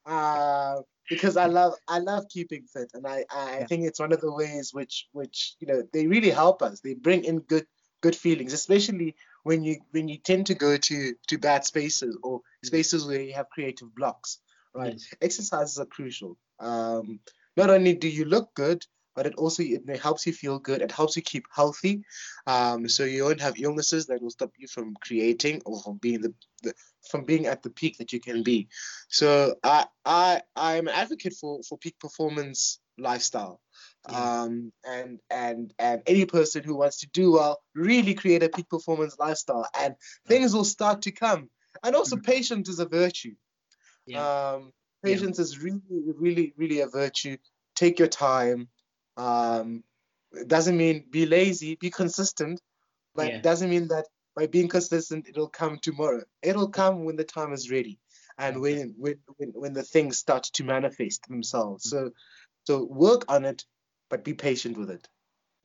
[0.05, 3.67] uh, because I love I love keeping fit and I, I Yeah.
[3.67, 6.81] think it's one of the ways which which you know they really help us.
[6.81, 7.67] They bring in good
[8.01, 12.41] good feelings, especially when you when you tend to go to to bad spaces or
[12.63, 14.39] spaces where you have creative blocks.
[14.73, 15.13] Right, Yes.
[15.21, 16.37] exercises are crucial.
[16.59, 17.19] Um,
[17.55, 18.83] not only do you look good,
[19.15, 20.81] but it also it helps you feel good.
[20.81, 22.03] It helps you keep healthy,
[22.47, 26.21] um, so you won't have illnesses that will stop you from creating or from being
[26.21, 26.73] the, the
[27.09, 28.67] from being at the peak that you can be.
[29.09, 33.61] So I I I'm an advocate for for peak performance lifestyle.
[34.09, 34.43] Yeah.
[34.43, 38.69] Um, and and and any person who wants to do well really create a peak
[38.69, 39.95] performance lifestyle and
[40.27, 41.49] things will start to come
[41.83, 43.35] and also patience is a virtue
[44.05, 44.19] Yeah.
[44.55, 45.15] um, Yeah.
[45.15, 47.37] patience is really, really, really a virtue.
[47.75, 48.69] Take your time.
[49.17, 49.83] Um,
[50.33, 52.61] it doesn't mean be lazy, be consistent,
[53.13, 53.35] but Yeah.
[53.37, 54.05] it doesn't mean that
[54.35, 56.23] by being consistent it'll come tomorrow.
[56.41, 57.99] It'll come when the time is ready
[58.37, 61.85] and when, when when when the things start to manifest themselves.
[61.85, 61.89] Mm.
[61.89, 62.11] So
[62.65, 63.63] so work on it,
[64.09, 65.07] but be patient with it.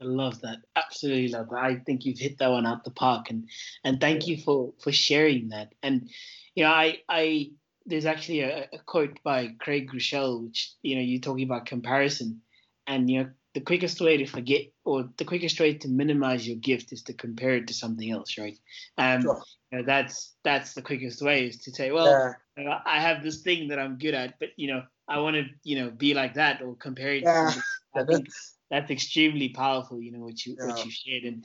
[0.01, 0.59] I love that.
[0.76, 1.59] Absolutely love that.
[1.59, 3.48] I think you've hit that one out the park, and
[3.84, 5.74] and thank you for for sharing that.
[5.82, 6.09] And
[6.55, 7.51] you know, I I
[7.86, 12.42] there's actually a, a quote by Craig Groeschel, which you know you're talking about comparison,
[12.86, 16.57] and you know the quickest way to forget or the quickest way to minimize your
[16.57, 18.59] gift is to compare it to something else, right?
[18.96, 19.42] Um, Sure.
[19.72, 22.78] you know, that's that's the quickest way is to say, well, Yeah.
[22.84, 25.80] I have this thing that I'm good at, but you know, I want to, you
[25.80, 27.24] know, be like that or compare it.
[27.24, 27.51] Yeah.
[27.51, 27.62] something.
[27.96, 28.28] I think
[28.70, 30.01] that's extremely powerful.
[30.01, 30.66] You know what you Yeah.
[30.66, 31.24] what you shared.
[31.24, 31.44] And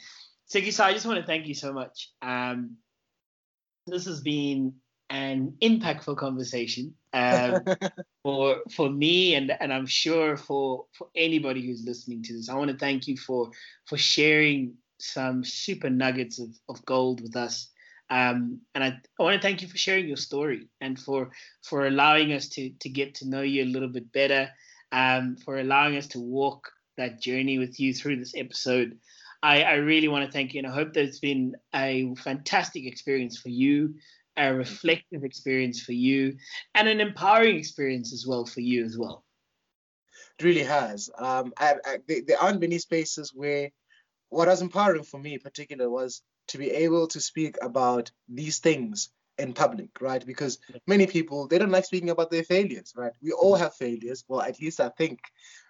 [0.53, 2.11] Sigisa, I just want to thank you so much.
[2.21, 2.77] Um,
[3.87, 4.75] this has been
[5.09, 7.63] an impactful conversation um,
[8.23, 12.49] for for me, and and I'm sure for for anybody who's listening to this.
[12.49, 13.49] I want to thank you for
[13.85, 17.69] for sharing some super nuggets of, of gold with us.
[18.09, 18.87] Um, and I,
[19.19, 21.31] I want to thank you for sharing your story and for
[21.63, 24.49] for allowing us to to get to know you a little bit better,
[24.91, 28.97] um, for allowing us to walk that journey with you through this episode.
[29.43, 32.85] I, I really want to thank you, and I hope that it's been a fantastic
[32.85, 33.95] experience for you,
[34.37, 36.37] a reflective experience for you,
[36.73, 39.23] and an empowering experience as well for you as well.
[40.39, 41.09] It really has.
[41.17, 43.71] Um, I, I, there, aren't many spaces where
[44.29, 48.59] what was empowering for me in particular was to be able to speak about these
[48.59, 50.25] things in public, right?
[50.25, 53.11] Because many people they don't like speaking about their failures, right?
[53.21, 54.23] We all have failures.
[54.27, 55.19] Well, at least I think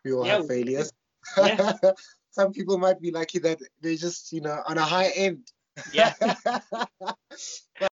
[0.04, 0.92] we all Yeah, have failures.
[1.38, 1.74] yeah.
[2.32, 5.48] Some people might be lucky that they're just, you know, on a high end.
[5.94, 6.14] Yeah.
[7.80, 7.90] But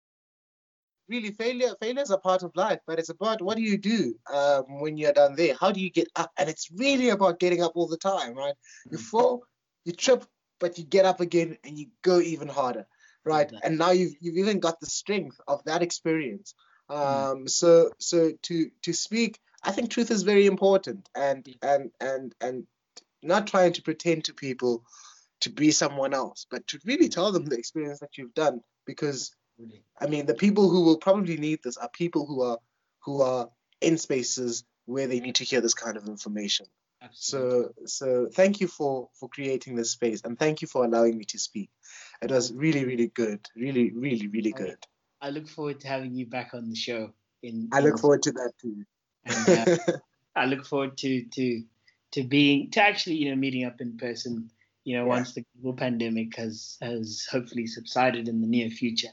[1.09, 4.81] really, failure failures are part of life, but it's about what do you do um,
[4.81, 5.55] when you're done there?
[5.59, 6.31] How do you get up?
[6.37, 8.55] And it's really about getting up all the time, right?
[8.91, 9.01] You Mm.
[9.01, 9.45] fall,
[9.85, 10.25] you trip,
[10.59, 12.85] but you get up again and you go even harder,
[13.25, 13.51] right?
[13.63, 16.55] And now you've you've even got the strength of that experience.
[16.89, 16.95] Mm.
[16.95, 22.35] Um, so so to to speak, I think truth is very important, and and and
[22.41, 22.67] and
[23.21, 24.83] not trying to pretend to people
[25.41, 28.61] to be someone else, but to really tell them the experience that you've done.
[28.85, 29.31] Because
[29.99, 32.57] I mean, the people who will probably need this are people who are
[32.99, 33.49] who are
[33.81, 36.65] in spaces where they need to hear this kind of information.
[37.01, 37.73] Absolutely.
[37.85, 41.25] So so thank you for for creating this space and thank you for allowing me
[41.25, 41.69] to speak.
[42.21, 44.77] It was really really good, really really really good.
[45.21, 47.13] I look forward to having you back on the show.
[47.41, 48.83] In I look forward to that too.
[49.25, 49.77] And, uh,
[50.35, 51.63] I look forward to to
[52.11, 54.49] to being to actually you know meeting up in person.
[54.83, 55.09] You know, yeah.
[55.09, 59.09] once the global pandemic has has hopefully subsided in the near future.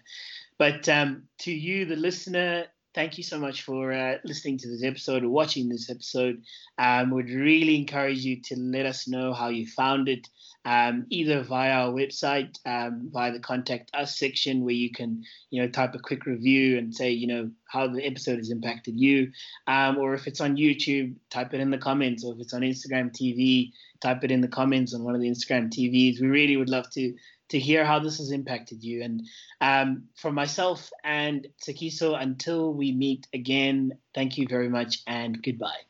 [0.58, 4.82] But um, to you, the listener, thank you so much for uh, listening to this
[4.82, 6.42] episode or watching this episode.
[6.78, 10.28] Um, would really encourage you to let us know how you found it,
[10.64, 15.62] um, either via our website, um, via the contact us section, where you can, you
[15.62, 19.30] know, type a quick review and say, you know, how the episode has impacted you,
[19.66, 22.62] um, or if it's on YouTube, type it in the comments, or if it's on
[22.62, 26.20] Instagram TV, type it in the comments on one of the Instagram TVs.
[26.20, 27.14] We really would love to
[27.50, 29.02] to hear how this has impacted you.
[29.02, 29.26] And
[29.60, 35.82] um, for myself and Tshekiso, until we meet again, thank you very much and goodbye.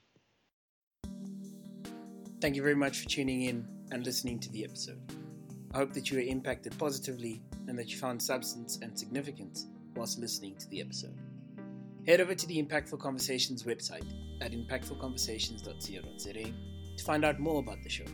[2.40, 5.00] Thank you very much for tuning in and listening to the episode.
[5.72, 10.18] I hope that you were impacted positively and that you found substance and significance whilst
[10.18, 11.16] listening to the episode.
[12.06, 14.06] Head over to the Impactful Conversations website
[14.40, 16.52] at impactfulconversations.co.za
[16.96, 18.04] to find out more about the show.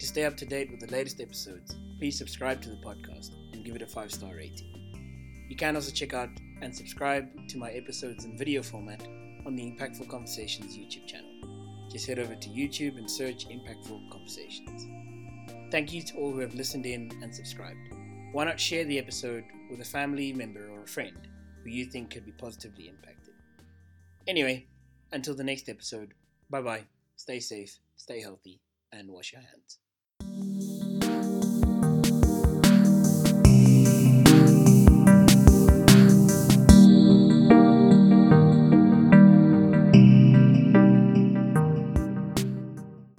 [0.00, 3.62] To stay up to date with the latest episodes, please subscribe to the podcast and
[3.62, 5.46] give it a 5 star rating.
[5.50, 6.30] You can also check out
[6.62, 9.02] and subscribe to my episodes in video format
[9.44, 11.28] on the Impactful Conversations YouTube channel.
[11.92, 14.86] Just head over to YouTube and search Impactful Conversations.
[15.70, 17.92] Thank you to all who have listened in and subscribed.
[18.32, 21.28] Why not share the episode with a family member or a friend
[21.62, 23.34] who you think could be positively impacted?
[24.26, 24.66] Anyway,
[25.12, 26.14] until the next episode,
[26.48, 26.84] bye bye,
[27.16, 29.78] stay safe, stay healthy, and wash your hands.